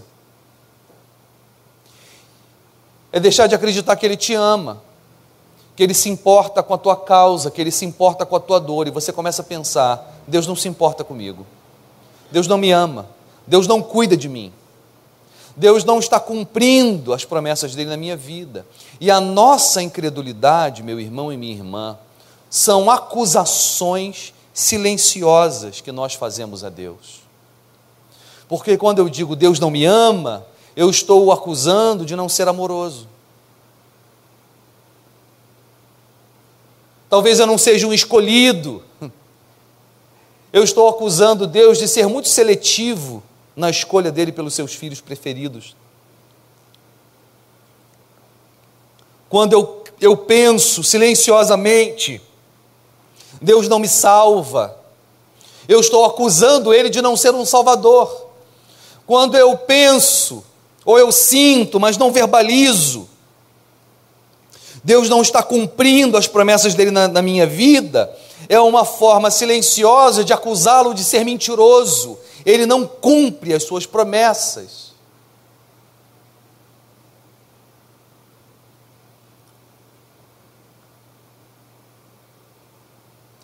é 3.11 3.19
deixar 3.19 3.47
de 3.47 3.55
acreditar 3.55 3.97
que 3.97 4.05
Ele 4.05 4.17
te 4.17 4.35
ama, 4.35 4.83
que 5.75 5.83
Ele 5.83 5.95
se 5.95 6.11
importa 6.11 6.63
com 6.63 6.75
a 6.75 6.79
tua 6.79 6.97
causa, 6.97 7.51
que 7.51 7.61
Ele 7.61 7.71
se 7.71 7.85
importa 7.85 8.27
com 8.27 8.37
a 8.37 8.41
tua 8.41 8.61
dor, 8.61 8.87
e 8.87 8.91
você 8.91 9.13
começa 9.13 9.41
a 9.41 9.45
pensar: 9.45 10.21
Deus 10.27 10.47
não 10.47 10.55
se 10.57 10.69
importa 10.69 11.03
comigo, 11.03 11.47
Deus 12.31 12.47
não 12.47 12.59
me 12.59 12.71
ama, 12.71 13.09
Deus 13.47 13.67
não 13.67 13.83
cuida 13.83 14.17
de 14.17 14.29
mim. 14.29 14.53
Deus 15.57 15.85
não 15.85 15.99
está 15.99 16.19
cumprindo 16.19 17.13
as 17.13 17.25
promessas 17.25 17.75
dele 17.75 17.91
na 17.91 17.97
minha 17.97 18.17
vida. 18.17 18.67
E 19.01 19.11
a 19.11 19.21
nossa 19.21 19.83
incredulidade, 19.83 20.83
meu 20.83 20.99
irmão 20.99 21.33
e 21.33 21.37
minha 21.37 21.53
irmã, 21.53 21.99
são 22.49 22.91
acusações 22.91 24.33
silenciosas 24.53 25.81
que 25.81 25.93
nós 25.93 26.15
fazemos 26.15 26.65
a 26.65 26.69
Deus. 26.69 27.23
Porque 28.49 28.77
quando 28.77 28.99
eu 28.99 29.09
digo 29.09 29.35
Deus 29.35 29.59
não 29.59 29.71
me 29.71 29.85
ama, 29.85 30.47
eu 30.77 30.91
estou 30.91 31.25
o 31.25 31.33
acusando 31.33 32.05
de 32.05 32.17
não 32.17 32.29
ser 32.29 32.49
amoroso. 32.49 33.09
Talvez 37.09 37.39
eu 37.41 37.47
não 37.47 37.59
seja 37.59 37.87
um 37.87 37.93
escolhido. 37.93 38.83
Eu 40.53 40.63
estou 40.65 40.89
acusando 40.89 41.47
Deus 41.47 41.79
de 41.79 41.89
ser 41.89 42.07
muito 42.07 42.29
seletivo 42.29 43.23
na 43.55 43.71
escolha 43.71 44.11
dele 44.11 44.33
pelos 44.33 44.55
seus 44.55 44.75
filhos 44.75 45.01
preferidos. 45.01 45.77
Quando 49.29 49.53
eu, 49.53 49.85
eu 50.01 50.17
penso 50.17 50.83
silenciosamente, 50.83 52.21
Deus 53.41 53.69
não 53.69 53.79
me 53.79 53.89
salva, 53.89 54.77
eu 55.69 55.81
estou 55.81 56.05
acusando 56.05 56.73
Ele 56.73 56.91
de 56.91 57.01
não 57.01 57.17
ser 57.17 57.35
um 57.35 57.45
Salvador. 57.45 58.29
Quando 59.07 59.37
eu 59.37 59.57
penso, 59.57 60.45
ou 60.85 60.99
eu 60.99 61.11
sinto, 61.11 61.79
mas 61.79 61.97
não 61.97 62.13
verbalizo, 62.13 63.09
Deus 64.85 65.09
não 65.09 65.23
está 65.23 65.43
cumprindo 65.43 66.17
as 66.17 66.27
promessas 66.27 66.75
dele 66.75 66.91
na, 66.91 67.07
na 67.09 67.23
minha 67.23 67.47
vida, 67.47 68.15
é 68.49 68.61
uma 68.61 68.85
forma 68.85 69.31
silenciosa 69.31 70.25
de 70.25 70.33
acusá-lo 70.33 70.93
de 70.93 71.05
ser 71.05 71.25
mentiroso 71.25 72.19
ele 72.45 72.67
não 72.67 72.87
cumpre 72.87 73.55
as 73.55 73.63
suas 73.63 73.87
promessas. 73.87 74.93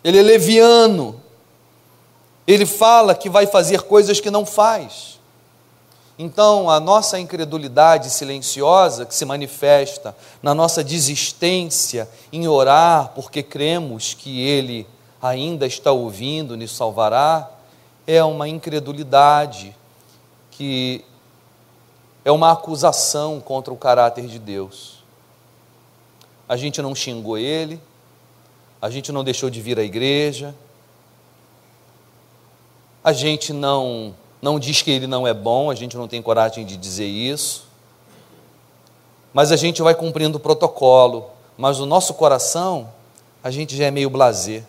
Ele 0.03 0.17
é 0.17 0.21
leviano. 0.21 1.21
Ele 2.47 2.65
fala 2.65 3.13
que 3.13 3.29
vai 3.29 3.45
fazer 3.45 3.83
coisas 3.83 4.19
que 4.19 4.31
não 4.31 4.45
faz. 4.45 5.19
Então, 6.17 6.69
a 6.69 6.79
nossa 6.79 7.17
incredulidade 7.17 8.09
silenciosa, 8.09 9.05
que 9.05 9.15
se 9.15 9.23
manifesta 9.23 10.15
na 10.41 10.53
nossa 10.53 10.83
desistência 10.83 12.09
em 12.33 12.47
orar, 12.47 13.13
porque 13.15 13.41
cremos 13.41 14.13
que 14.13 14.41
Ele 14.41 14.85
ainda 15.21 15.65
está 15.65 15.91
ouvindo, 15.91 16.57
nos 16.57 16.75
salvará, 16.75 17.49
é 18.11 18.23
uma 18.23 18.47
incredulidade 18.47 19.75
que 20.49 21.05
é 22.25 22.31
uma 22.31 22.51
acusação 22.51 23.39
contra 23.39 23.71
o 23.71 23.77
caráter 23.77 24.25
de 24.25 24.39
Deus. 24.39 25.03
A 26.47 26.57
gente 26.57 26.81
não 26.81 26.95
xingou 26.95 27.37
ele, 27.37 27.79
a 28.81 28.89
gente 28.89 29.11
não 29.11 29.23
deixou 29.23 29.47
de 29.47 29.61
vir 29.61 29.77
à 29.77 29.83
igreja, 29.83 30.55
a 33.03 33.13
gente 33.13 33.53
não 33.53 34.15
não 34.41 34.59
diz 34.59 34.81
que 34.81 34.89
ele 34.89 35.05
não 35.05 35.27
é 35.27 35.33
bom, 35.33 35.69
a 35.69 35.75
gente 35.75 35.95
não 35.95 36.07
tem 36.07 36.19
coragem 36.19 36.65
de 36.65 36.77
dizer 36.77 37.05
isso, 37.05 37.67
mas 39.31 39.51
a 39.51 39.55
gente 39.55 39.83
vai 39.83 39.93
cumprindo 39.93 40.39
o 40.39 40.41
protocolo, 40.41 41.29
mas 41.55 41.79
o 41.79 41.85
nosso 41.85 42.15
coração, 42.15 42.91
a 43.43 43.51
gente 43.51 43.77
já 43.77 43.85
é 43.85 43.91
meio 43.91 44.09
blazer. 44.09 44.63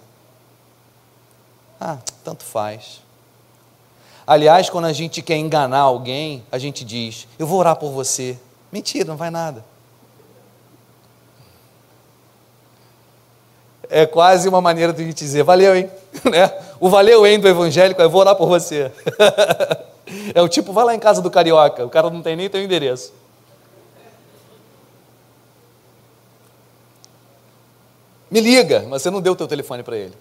Ah, 1.80 1.96
tanto 2.22 2.44
faz. 2.44 3.00
Aliás, 4.30 4.70
quando 4.70 4.84
a 4.84 4.92
gente 4.92 5.22
quer 5.22 5.38
enganar 5.38 5.80
alguém, 5.80 6.44
a 6.52 6.56
gente 6.56 6.84
diz: 6.84 7.26
Eu 7.36 7.48
vou 7.48 7.58
orar 7.58 7.74
por 7.74 7.90
você. 7.90 8.38
Mentira, 8.70 9.04
não 9.04 9.16
vai 9.16 9.28
nada. 9.28 9.64
É 13.88 14.06
quase 14.06 14.48
uma 14.48 14.60
maneira 14.60 14.92
de 14.92 15.02
a 15.02 15.04
gente 15.04 15.16
dizer: 15.16 15.42
Valeu, 15.42 15.74
hein? 15.74 15.90
Né? 16.30 16.48
O 16.78 16.88
valeu, 16.88 17.26
hein 17.26 17.40
do 17.40 17.48
evangélico 17.48 18.00
é: 18.00 18.04
Eu 18.04 18.10
vou 18.10 18.20
orar 18.20 18.36
por 18.36 18.46
você. 18.46 18.92
é 20.32 20.40
o 20.40 20.48
tipo: 20.48 20.72
Vai 20.72 20.84
lá 20.84 20.94
em 20.94 21.00
casa 21.00 21.20
do 21.20 21.28
carioca. 21.28 21.84
O 21.84 21.90
cara 21.90 22.08
não 22.08 22.22
tem 22.22 22.36
nem 22.36 22.48
teu 22.48 22.62
endereço. 22.62 23.12
Me 28.30 28.40
liga, 28.40 28.86
mas 28.88 29.02
você 29.02 29.10
não 29.10 29.20
deu 29.20 29.32
o 29.32 29.36
teu 29.36 29.48
telefone 29.48 29.82
para 29.82 29.96
ele. 29.96 30.14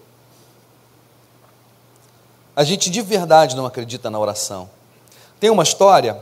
A 2.60 2.64
gente 2.64 2.90
de 2.90 3.00
verdade 3.00 3.56
não 3.56 3.64
acredita 3.64 4.10
na 4.10 4.18
oração. 4.18 4.68
Tem 5.40 5.48
uma 5.48 5.62
história 5.62 6.20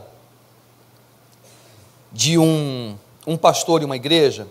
de 2.13 2.37
um, 2.37 2.97
um 3.27 3.35
pastor 3.35 3.81
em 3.81 3.83
uma 3.83 3.97
igreja. 3.97 4.47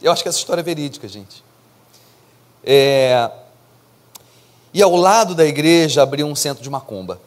Eu 0.00 0.10
acho 0.10 0.22
que 0.22 0.30
essa 0.30 0.38
história 0.38 0.62
é 0.62 0.64
verídica, 0.64 1.06
gente. 1.06 1.44
É, 2.64 3.30
e 4.72 4.80
ao 4.80 4.96
lado 4.96 5.34
da 5.34 5.44
igreja 5.44 6.02
abriu 6.02 6.26
um 6.26 6.34
centro 6.34 6.62
de 6.62 6.70
macumba. 6.70 7.20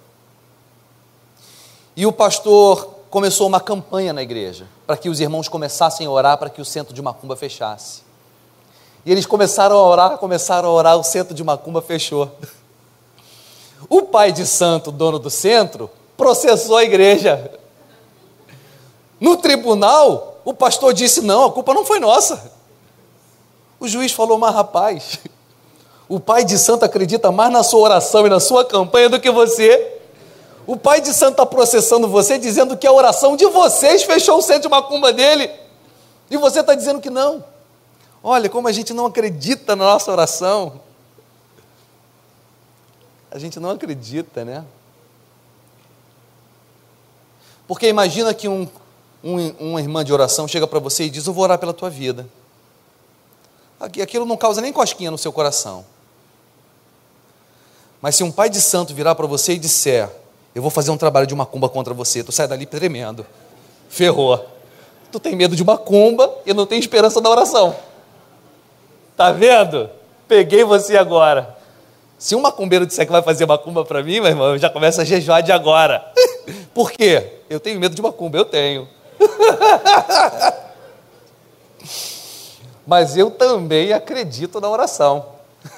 E 1.95 2.07
o 2.07 2.11
pastor 2.11 2.89
começou 3.11 3.45
uma 3.45 3.61
campanha 3.61 4.13
na 4.13 4.23
igreja 4.23 4.65
para 4.87 4.97
que 4.97 5.09
os 5.09 5.19
irmãos 5.19 5.47
começassem 5.47 6.07
a 6.07 6.09
orar 6.09 6.39
para 6.39 6.49
que 6.49 6.59
o 6.59 6.65
centro 6.65 6.91
de 6.91 7.03
macumba 7.03 7.35
fechasse. 7.35 8.01
E 9.05 9.11
eles 9.11 9.27
começaram 9.27 9.75
a 9.75 9.83
orar, 9.83 10.17
começaram 10.17 10.69
a 10.69 10.71
orar, 10.71 10.97
o 10.97 11.03
centro 11.03 11.35
de 11.35 11.43
macumba 11.43 11.83
fechou. 11.83 12.35
O 13.89 14.03
pai 14.03 14.31
de 14.31 14.45
santo, 14.45 14.91
dono 14.91 15.19
do 15.19 15.29
centro, 15.29 15.89
processou 16.17 16.77
a 16.77 16.83
igreja. 16.83 17.51
No 19.19 19.37
tribunal, 19.37 20.41
o 20.43 20.53
pastor 20.53 20.93
disse: 20.93 21.21
não, 21.21 21.45
a 21.45 21.51
culpa 21.51 21.73
não 21.73 21.85
foi 21.85 21.99
nossa. 21.99 22.51
O 23.79 23.87
juiz 23.87 24.11
falou: 24.11 24.37
mas 24.37 24.53
rapaz, 24.53 25.19
o 26.07 26.19
pai 26.19 26.43
de 26.43 26.57
santo 26.57 26.83
acredita 26.83 27.31
mais 27.31 27.51
na 27.51 27.63
sua 27.63 27.81
oração 27.81 28.25
e 28.25 28.29
na 28.29 28.39
sua 28.39 28.63
campanha 28.63 29.09
do 29.09 29.19
que 29.19 29.31
você. 29.31 29.93
O 30.67 30.75
pai 30.75 30.99
de 30.99 31.13
santo 31.13 31.33
está 31.33 31.45
processando 31.45 32.07
você, 32.07 32.39
dizendo 32.39 32.75
que 32.75 32.87
a 32.87 32.91
oração 32.91 33.35
de 33.35 33.45
vocês 33.47 34.03
fechou 34.03 34.39
o 34.39 34.41
centro 34.41 34.63
de 34.63 34.69
macumba 34.69 35.13
dele. 35.13 35.49
E 36.29 36.37
você 36.37 36.61
está 36.61 36.73
dizendo 36.73 36.99
que 36.99 37.09
não. 37.09 37.43
Olha 38.23 38.49
como 38.49 38.67
a 38.67 38.71
gente 38.71 38.91
não 38.91 39.05
acredita 39.05 39.75
na 39.75 39.85
nossa 39.85 40.11
oração. 40.11 40.81
A 43.35 43.37
gente 43.37 43.59
não 43.59 43.69
acredita, 43.69 44.45
né? 44.45 44.63
Porque 47.67 47.85
imagina 47.85 48.33
que 48.33 48.47
um, 48.47 48.65
um, 49.21 49.49
uma 49.59 49.81
irmã 49.81 50.05
de 50.05 50.13
oração 50.13 50.47
chega 50.47 50.65
para 50.65 50.79
você 50.79 51.03
e 51.03 51.09
diz: 51.09 51.27
Eu 51.27 51.33
vou 51.33 51.43
orar 51.43 51.59
pela 51.59 51.73
tua 51.73 51.89
vida. 51.89 52.25
Aquilo 53.77 54.25
não 54.25 54.37
causa 54.37 54.61
nem 54.61 54.71
cosquinha 54.71 55.11
no 55.11 55.17
seu 55.17 55.33
coração. 55.33 55.85
Mas 57.99 58.15
se 58.15 58.23
um 58.23 58.31
pai 58.31 58.49
de 58.49 58.61
santo 58.61 58.93
virar 58.93 59.15
para 59.15 59.27
você 59.27 59.51
e 59.51 59.59
disser: 59.59 60.09
Eu 60.55 60.61
vou 60.61 60.71
fazer 60.71 60.91
um 60.91 60.97
trabalho 60.97 61.27
de 61.27 61.35
macumba 61.35 61.67
contra 61.67 61.93
você, 61.93 62.23
tu 62.23 62.31
sai 62.31 62.47
dali 62.47 62.65
tremendo. 62.65 63.25
Ferrou. 63.89 64.47
Tu 65.11 65.19
tem 65.19 65.35
medo 65.35 65.57
de 65.57 65.63
macumba 65.65 66.33
e 66.45 66.53
não 66.53 66.65
tem 66.65 66.79
esperança 66.79 67.19
da 67.19 67.29
oração. 67.29 67.75
Tá 69.17 69.33
vendo? 69.33 69.89
Peguei 70.25 70.63
você 70.63 70.95
agora. 70.95 71.64
Se 72.17 72.35
um 72.35 72.41
macumbeiro 72.41 72.85
disser 72.85 73.05
que 73.05 73.11
vai 73.11 73.21
fazer 73.21 73.45
macumba 73.45 73.83
para 73.83 74.01
mim, 74.01 74.21
meu 74.21 74.27
irmão, 74.27 74.53
eu 74.53 74.57
já 74.57 74.69
começo 74.69 75.01
a 75.01 75.03
jejuar 75.03 75.43
de 75.43 75.51
agora. 75.51 76.05
Por 76.73 76.91
quê? 76.91 77.41
Eu 77.49 77.59
tenho 77.59 77.77
medo 77.79 77.93
de 77.93 78.01
macumba, 78.01 78.37
eu 78.37 78.45
tenho. 78.45 78.87
Mas 82.87 83.17
eu 83.17 83.31
também 83.31 83.91
acredito 83.91 84.61
na 84.61 84.69
oração. 84.69 85.25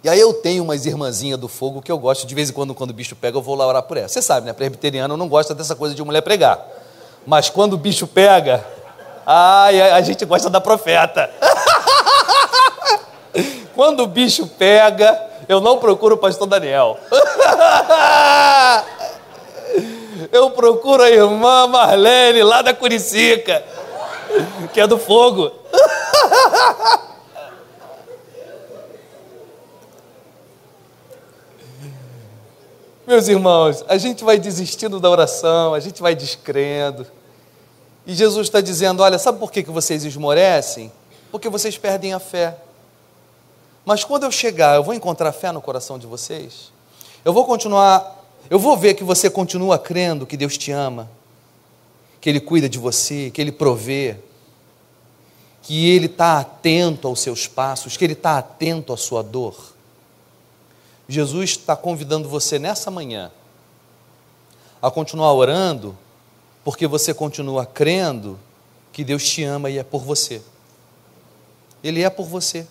E 0.00 0.08
aí 0.08 0.20
eu 0.20 0.32
tenho 0.32 0.62
umas 0.62 0.86
irmãzinhas 0.86 1.40
do 1.40 1.48
fogo 1.48 1.82
que 1.82 1.90
eu 1.90 1.98
gosto, 1.98 2.24
de 2.24 2.32
vez 2.32 2.50
em 2.50 2.52
quando, 2.52 2.72
quando 2.72 2.90
o 2.90 2.94
bicho 2.94 3.16
pega, 3.16 3.36
eu 3.36 3.42
vou 3.42 3.56
lá 3.56 3.66
orar 3.66 3.82
por 3.82 3.96
ela. 3.96 4.06
Você 4.06 4.22
sabe, 4.22 4.46
né? 4.46 4.52
Presbiteriano 4.52 5.16
não 5.16 5.28
gosta 5.28 5.56
dessa 5.56 5.74
coisa 5.74 5.92
de 5.92 6.00
mulher 6.04 6.22
pregar. 6.22 6.64
Mas 7.26 7.50
quando 7.50 7.72
o 7.72 7.76
bicho 7.76 8.06
pega, 8.06 8.64
ai, 9.26 9.90
a 9.90 10.00
gente 10.00 10.24
gosta 10.24 10.48
da 10.48 10.60
profeta. 10.60 11.28
Quando 13.78 14.02
o 14.02 14.06
bicho 14.08 14.44
pega, 14.44 15.30
eu 15.48 15.60
não 15.60 15.78
procuro 15.78 16.16
o 16.16 16.18
pastor 16.18 16.48
Daniel. 16.48 16.98
Eu 20.32 20.50
procuro 20.50 21.04
a 21.04 21.08
irmã 21.08 21.68
Marlene, 21.68 22.42
lá 22.42 22.60
da 22.60 22.74
Curicica, 22.74 23.64
que 24.72 24.80
é 24.80 24.86
do 24.88 24.98
fogo. 24.98 25.52
Meus 33.06 33.28
irmãos, 33.28 33.84
a 33.86 33.96
gente 33.96 34.24
vai 34.24 34.40
desistindo 34.40 34.98
da 34.98 35.08
oração, 35.08 35.72
a 35.72 35.78
gente 35.78 36.02
vai 36.02 36.16
descrendo. 36.16 37.06
E 38.04 38.12
Jesus 38.12 38.48
está 38.48 38.60
dizendo: 38.60 39.04
olha, 39.04 39.20
sabe 39.20 39.38
por 39.38 39.52
que, 39.52 39.62
vocês 39.62 40.04
esmorecem? 40.04 40.90
Porque 41.30 41.48
vocês 41.48 41.78
perdem 41.78 42.12
a 42.12 42.18
fé. 42.18 42.56
Mas 43.88 44.04
quando 44.04 44.24
eu 44.24 44.30
chegar, 44.30 44.76
eu 44.76 44.84
vou 44.84 44.92
encontrar 44.92 45.32
fé 45.32 45.50
no 45.50 45.62
coração 45.62 45.98
de 45.98 46.06
vocês? 46.06 46.70
Eu 47.24 47.32
vou 47.32 47.46
continuar, 47.46 48.22
eu 48.50 48.58
vou 48.58 48.76
ver 48.76 48.92
que 48.92 49.02
você 49.02 49.30
continua 49.30 49.78
crendo 49.78 50.26
que 50.26 50.36
Deus 50.36 50.58
te 50.58 50.70
ama, 50.70 51.10
que 52.20 52.28
Ele 52.28 52.38
cuida 52.38 52.68
de 52.68 52.78
você, 52.78 53.30
que 53.30 53.40
Ele 53.40 53.50
provê, 53.50 54.16
que 55.62 55.88
Ele 55.88 56.04
está 56.04 56.38
atento 56.38 57.08
aos 57.08 57.20
seus 57.20 57.46
passos, 57.46 57.96
que 57.96 58.04
Ele 58.04 58.12
está 58.12 58.36
atento 58.36 58.92
à 58.92 58.96
sua 58.98 59.22
dor. 59.22 59.56
Jesus 61.08 61.52
está 61.52 61.74
convidando 61.74 62.28
você 62.28 62.58
nessa 62.58 62.90
manhã 62.90 63.32
a 64.82 64.90
continuar 64.90 65.32
orando, 65.32 65.96
porque 66.62 66.86
você 66.86 67.14
continua 67.14 67.64
crendo 67.64 68.38
que 68.92 69.02
Deus 69.02 69.26
te 69.26 69.44
ama 69.44 69.70
e 69.70 69.78
é 69.78 69.82
por 69.82 70.02
você. 70.02 70.42
Ele 71.82 72.02
é 72.02 72.10
por 72.10 72.26
você. 72.26 72.66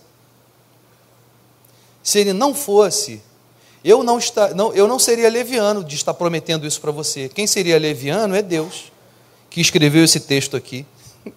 Se 2.08 2.20
ele 2.20 2.32
não 2.32 2.56
fosse, 2.56 3.22
eu 3.84 4.02
não, 4.02 4.18
está, 4.18 4.54
não, 4.54 4.74
eu 4.74 4.88
não 4.88 4.98
seria 4.98 5.30
leviano 5.30 5.84
de 5.84 5.94
estar 5.94 6.14
prometendo 6.14 6.66
isso 6.66 6.80
para 6.80 6.90
você. 6.90 7.28
Quem 7.28 7.46
seria 7.46 7.78
leviano 7.78 8.34
é 8.34 8.42
Deus, 8.42 8.94
que 9.50 9.60
escreveu 9.60 10.06
esse 10.06 10.22
texto 10.22 10.56
aqui. 10.56 10.86
A 11.26 11.32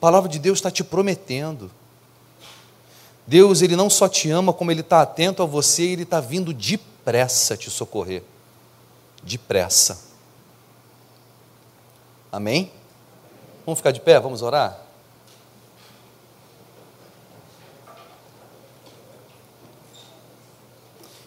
palavra 0.00 0.28
de 0.28 0.40
Deus 0.40 0.58
está 0.58 0.68
te 0.68 0.82
prometendo. 0.82 1.70
Deus, 3.24 3.62
Ele 3.62 3.76
não 3.76 3.88
só 3.88 4.08
te 4.08 4.28
ama, 4.30 4.52
como 4.52 4.72
Ele 4.72 4.80
está 4.80 5.02
atento 5.02 5.40
a 5.40 5.46
você, 5.46 5.84
Ele 5.84 6.02
está 6.02 6.18
vindo 6.18 6.52
depressa 6.52 7.56
te 7.56 7.70
socorrer. 7.70 8.24
Depressa. 9.22 10.00
Amém? 12.32 12.72
Vamos 13.64 13.78
ficar 13.78 13.92
de 13.92 14.00
pé? 14.00 14.18
Vamos 14.18 14.42
orar? 14.42 14.85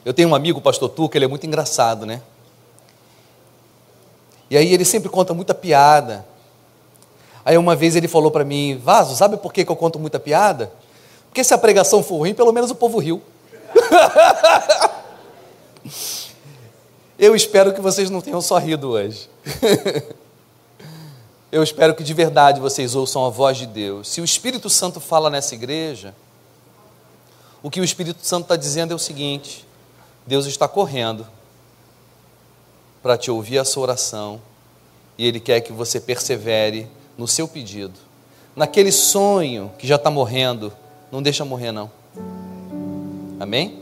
Eu 0.09 0.13
tenho 0.13 0.29
um 0.29 0.33
amigo, 0.33 0.57
o 0.57 0.61
pastor 0.63 0.89
Tuca, 0.89 1.19
ele 1.19 1.25
é 1.25 1.27
muito 1.27 1.45
engraçado, 1.45 2.03
né? 2.03 2.19
E 4.49 4.57
aí 4.57 4.73
ele 4.73 4.83
sempre 4.83 5.07
conta 5.07 5.35
muita 5.35 5.53
piada. 5.53 6.25
Aí 7.45 7.55
uma 7.55 7.75
vez 7.75 7.95
ele 7.95 8.07
falou 8.07 8.31
para 8.31 8.43
mim, 8.43 8.81
Vaso, 8.83 9.15
sabe 9.15 9.37
por 9.37 9.53
que, 9.53 9.63
que 9.63 9.71
eu 9.71 9.75
conto 9.75 9.99
muita 9.99 10.19
piada? 10.19 10.71
Porque 11.27 11.43
se 11.43 11.53
a 11.53 11.59
pregação 11.59 12.01
for 12.01 12.17
ruim, 12.17 12.33
pelo 12.33 12.51
menos 12.51 12.71
o 12.71 12.75
povo 12.75 12.97
riu. 12.97 13.21
eu 17.19 17.35
espero 17.35 17.71
que 17.71 17.79
vocês 17.79 18.09
não 18.09 18.19
tenham 18.19 18.41
só 18.41 18.57
rido 18.57 18.89
hoje. 18.89 19.29
eu 21.51 21.61
espero 21.61 21.93
que 21.93 22.03
de 22.03 22.15
verdade 22.15 22.59
vocês 22.59 22.95
ouçam 22.95 23.27
a 23.27 23.29
voz 23.29 23.59
de 23.59 23.67
Deus. 23.67 24.09
Se 24.09 24.21
o 24.21 24.25
Espírito 24.25 24.71
Santo 24.71 24.99
fala 24.99 25.29
nessa 25.29 25.53
igreja, 25.53 26.15
o 27.61 27.69
que 27.69 27.79
o 27.79 27.83
Espírito 27.83 28.25
Santo 28.25 28.45
está 28.45 28.55
dizendo 28.55 28.91
é 28.91 28.95
o 28.95 28.99
seguinte: 28.99 29.68
Deus 30.29 30.45
está 30.45 30.67
correndo. 30.67 31.25
para 33.01 33.17
te 33.17 33.31
ouvir 33.31 33.57
a 33.57 33.65
sua 33.65 33.83
oração 33.83 34.41
e 35.17 35.25
Ele 35.25 35.39
quer 35.39 35.61
que 35.61 35.71
você 35.71 35.99
persevere 35.99 36.85
no 37.17 37.27
seu 37.27 37.47
pedido, 37.47 37.97
naquele 38.55 38.91
sonho 38.91 39.71
que 39.79 39.87
já 39.87 39.95
está 39.95 40.11
morrendo, 40.11 40.71
não 41.09 41.21
deixa 41.21 41.43
morrer 41.45 41.71
não. 41.71 41.89
Amém? 43.39 43.81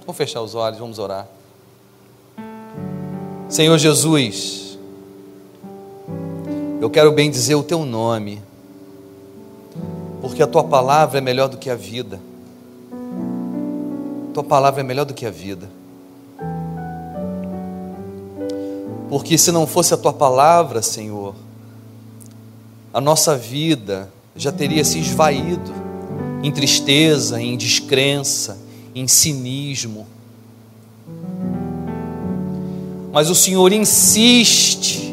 Vamos 0.00 0.16
fechar 0.16 0.42
os 0.42 0.54
olhos, 0.54 0.78
vamos 0.78 0.98
orar. 0.98 1.26
Senhor 3.48 3.78
Jesus, 3.78 4.78
eu 6.82 6.90
quero 6.90 7.10
bem 7.12 7.30
dizer 7.30 7.54
o 7.54 7.62
teu 7.62 7.86
nome, 7.86 8.42
porque 10.20 10.42
a 10.42 10.46
tua 10.46 10.62
palavra 10.62 11.16
é 11.16 11.20
melhor 11.22 11.48
do 11.48 11.56
que 11.56 11.70
a 11.70 11.74
vida. 11.74 12.20
Tua 14.34 14.44
palavra 14.44 14.80
é 14.80 14.84
melhor 14.84 15.06
do 15.06 15.14
que 15.14 15.24
a 15.24 15.30
vida. 15.30 15.79
Porque 19.10 19.36
se 19.36 19.50
não 19.50 19.66
fosse 19.66 19.92
a 19.92 19.96
tua 19.96 20.12
palavra, 20.12 20.80
Senhor, 20.80 21.34
a 22.94 23.00
nossa 23.00 23.36
vida 23.36 24.08
já 24.36 24.52
teria 24.52 24.84
se 24.84 25.00
esvaído 25.00 25.72
em 26.44 26.52
tristeza, 26.52 27.42
em 27.42 27.56
descrença, 27.56 28.56
em 28.94 29.08
cinismo. 29.08 30.06
Mas 33.12 33.28
o 33.28 33.34
Senhor 33.34 33.72
insiste 33.72 35.12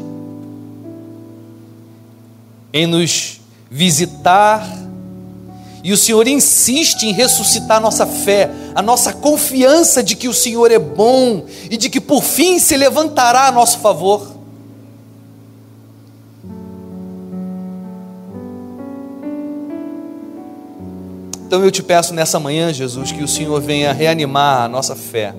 em 2.71 2.85
nos 2.85 3.41
visitar 3.69 4.86
e 5.83 5.93
o 5.93 5.97
Senhor 5.97 6.27
insiste 6.27 7.03
em 7.03 7.13
ressuscitar 7.13 7.77
a 7.77 7.79
nossa 7.79 8.05
fé, 8.05 8.49
a 8.73 8.81
nossa 8.81 9.13
confiança 9.13 10.03
de 10.03 10.15
que 10.15 10.27
o 10.27 10.33
Senhor 10.33 10.71
é 10.71 10.79
bom 10.79 11.45
e 11.69 11.77
de 11.77 11.89
que 11.89 12.01
por 12.01 12.23
fim 12.23 12.59
se 12.59 12.75
levantará 12.75 13.47
a 13.47 13.51
nosso 13.51 13.79
favor. 13.79 14.37
Então 21.47 21.63
eu 21.63 21.71
te 21.71 21.81
peço 21.81 22.13
nessa 22.13 22.41
manhã, 22.41 22.73
Jesus, 22.73 23.13
que 23.13 23.23
o 23.23 23.27
Senhor 23.27 23.61
venha 23.61 23.93
reanimar 23.93 24.63
a 24.63 24.67
nossa 24.67 24.97
fé, 24.97 25.33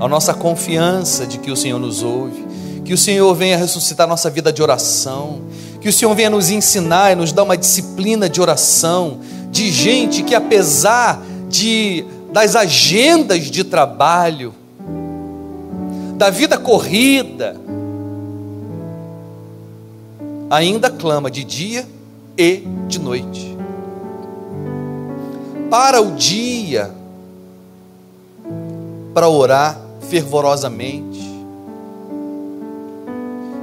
a 0.00 0.08
nossa 0.08 0.34
confiança 0.34 1.24
de 1.24 1.38
que 1.38 1.52
o 1.52 1.56
Senhor 1.56 1.78
nos 1.78 2.02
ouve, 2.02 2.44
que 2.84 2.92
o 2.92 2.98
Senhor 2.98 3.32
venha 3.32 3.56
ressuscitar 3.56 4.06
a 4.06 4.10
nossa 4.10 4.28
vida 4.28 4.52
de 4.52 4.60
oração, 4.60 5.42
que 5.84 5.90
o 5.90 5.92
Senhor 5.92 6.14
venha 6.14 6.30
nos 6.30 6.48
ensinar 6.48 7.12
e 7.12 7.14
nos 7.14 7.30
dar 7.30 7.42
uma 7.42 7.58
disciplina 7.58 8.26
de 8.26 8.40
oração, 8.40 9.18
de 9.50 9.70
gente 9.70 10.22
que 10.22 10.34
apesar 10.34 11.20
de 11.50 12.06
das 12.32 12.56
agendas 12.56 13.50
de 13.50 13.62
trabalho, 13.62 14.54
da 16.16 16.30
vida 16.30 16.56
corrida, 16.56 17.54
ainda 20.48 20.88
clama 20.88 21.30
de 21.30 21.44
dia 21.44 21.86
e 22.34 22.62
de 22.88 22.98
noite. 22.98 23.54
Para 25.68 26.00
o 26.00 26.12
dia, 26.12 26.90
para 29.12 29.28
orar 29.28 29.78
fervorosamente, 30.08 31.20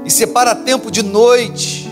e 0.06 0.12
separa 0.12 0.54
tempo 0.54 0.92
de 0.92 1.02
noite 1.02 1.90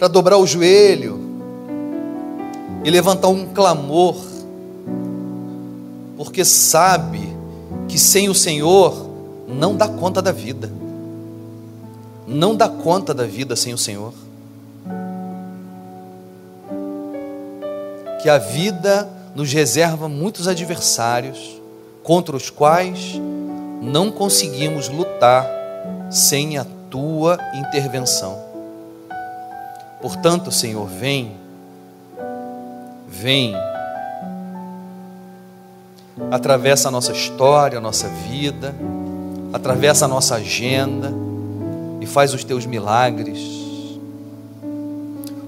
para 0.00 0.08
dobrar 0.08 0.38
o 0.38 0.46
joelho 0.46 1.20
e 2.82 2.90
levantar 2.90 3.28
um 3.28 3.44
clamor, 3.44 4.16
porque 6.16 6.42
sabe 6.42 7.36
que 7.86 7.98
sem 7.98 8.26
o 8.30 8.34
Senhor 8.34 9.10
não 9.46 9.76
dá 9.76 9.86
conta 9.86 10.22
da 10.22 10.32
vida, 10.32 10.72
não 12.26 12.56
dá 12.56 12.66
conta 12.66 13.12
da 13.12 13.26
vida 13.26 13.54
sem 13.54 13.74
o 13.74 13.78
Senhor. 13.78 14.14
Que 18.22 18.30
a 18.30 18.38
vida 18.38 19.06
nos 19.34 19.52
reserva 19.52 20.08
muitos 20.08 20.48
adversários 20.48 21.60
contra 22.02 22.34
os 22.34 22.48
quais 22.48 23.20
não 23.82 24.10
conseguimos 24.10 24.88
lutar 24.88 25.46
sem 26.10 26.56
a 26.56 26.64
tua 26.88 27.36
intervenção. 27.52 28.49
Portanto, 30.00 30.50
Senhor, 30.50 30.86
vem, 30.86 31.32
vem, 33.06 33.54
atravessa 36.30 36.88
a 36.88 36.90
nossa 36.90 37.12
história, 37.12 37.76
a 37.76 37.80
nossa 37.80 38.08
vida, 38.08 38.74
atravessa 39.52 40.06
a 40.06 40.08
nossa 40.08 40.36
agenda 40.36 41.12
e 42.00 42.06
faz 42.06 42.32
os 42.32 42.42
teus 42.42 42.64
milagres. 42.64 43.38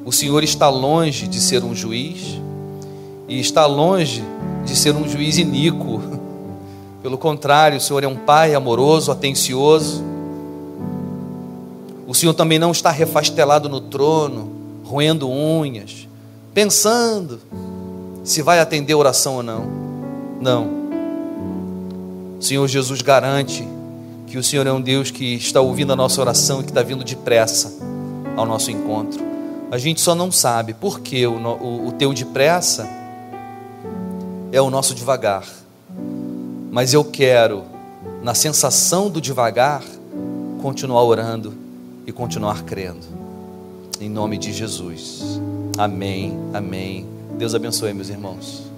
O 0.05 0.13
Senhor 0.13 0.45
está 0.45 0.69
longe 0.69 1.27
de 1.27 1.41
ser 1.41 1.65
um 1.65 1.75
juiz 1.75 2.39
e 3.27 3.41
está 3.41 3.65
longe 3.65 4.23
de 4.67 4.77
ser 4.77 4.95
um 4.95 5.09
juiz 5.09 5.39
iníquo. 5.39 6.03
Pelo 7.03 7.17
contrário, 7.17 7.79
o 7.79 7.81
Senhor 7.81 8.05
é 8.05 8.07
um 8.07 8.17
pai 8.17 8.55
amoroso, 8.55 9.11
atencioso 9.11 10.12
o 12.13 12.15
Senhor 12.15 12.35
também 12.35 12.59
não 12.59 12.73
está 12.73 12.91
refastelado 12.91 13.71
no 13.71 13.81
trono, 13.81 14.53
roendo 14.85 15.31
unhas, 15.31 16.07
pensando 16.53 17.41
se 18.23 18.43
vai 18.43 18.61
atender 18.61 18.95
oração 18.95 19.37
ou 19.37 19.43
não. 19.43 19.65
Não. 20.39 20.67
O 22.39 22.43
Senhor 22.43 22.69
Jesus 22.69 23.01
garante 23.01 23.67
que 24.27 24.37
o 24.37 24.45
Senhor 24.45 24.67
é 24.67 24.73
um 24.73 24.83
Deus 24.83 25.11
que 25.11 25.37
está 25.37 25.63
ouvindo 25.63 25.91
a 25.91 25.97
nossa 25.97 26.21
oração 26.21 26.61
e 26.61 26.65
que 26.65 26.71
está 26.71 26.83
vindo 26.83 27.03
depressa 27.03 27.79
ao 28.37 28.45
nosso 28.45 28.71
encontro. 28.71 29.25
A 29.71 29.79
gente 29.79 30.03
só 30.03 30.15
não 30.15 30.31
sabe 30.31 30.75
por 30.75 31.01
que 31.01 31.27
o, 31.27 31.39
o, 31.39 31.89
o 31.89 31.93
teu 31.93 32.13
depressa 32.13 32.87
é 34.53 34.61
o 34.61 34.69
nosso 34.69 34.95
devagar. 34.95 35.47
Mas 36.71 36.93
eu 36.93 37.05
quero, 37.05 37.63
na 38.23 38.35
sensação 38.35 39.09
do 39.09 39.19
devagar, 39.19 39.83
continuar 40.61 41.05
orando 41.05 41.62
e 42.07 42.13
continuar 42.13 42.63
crendo. 42.65 43.07
Em 44.01 44.09
nome 44.09 44.39
de 44.39 44.53
Jesus. 44.53 45.41
Amém. 45.79 46.37
Amém. 46.53 47.07
Deus 47.39 47.55
abençoe, 47.55 47.93
meus 47.93 48.09
irmãos. 48.09 48.72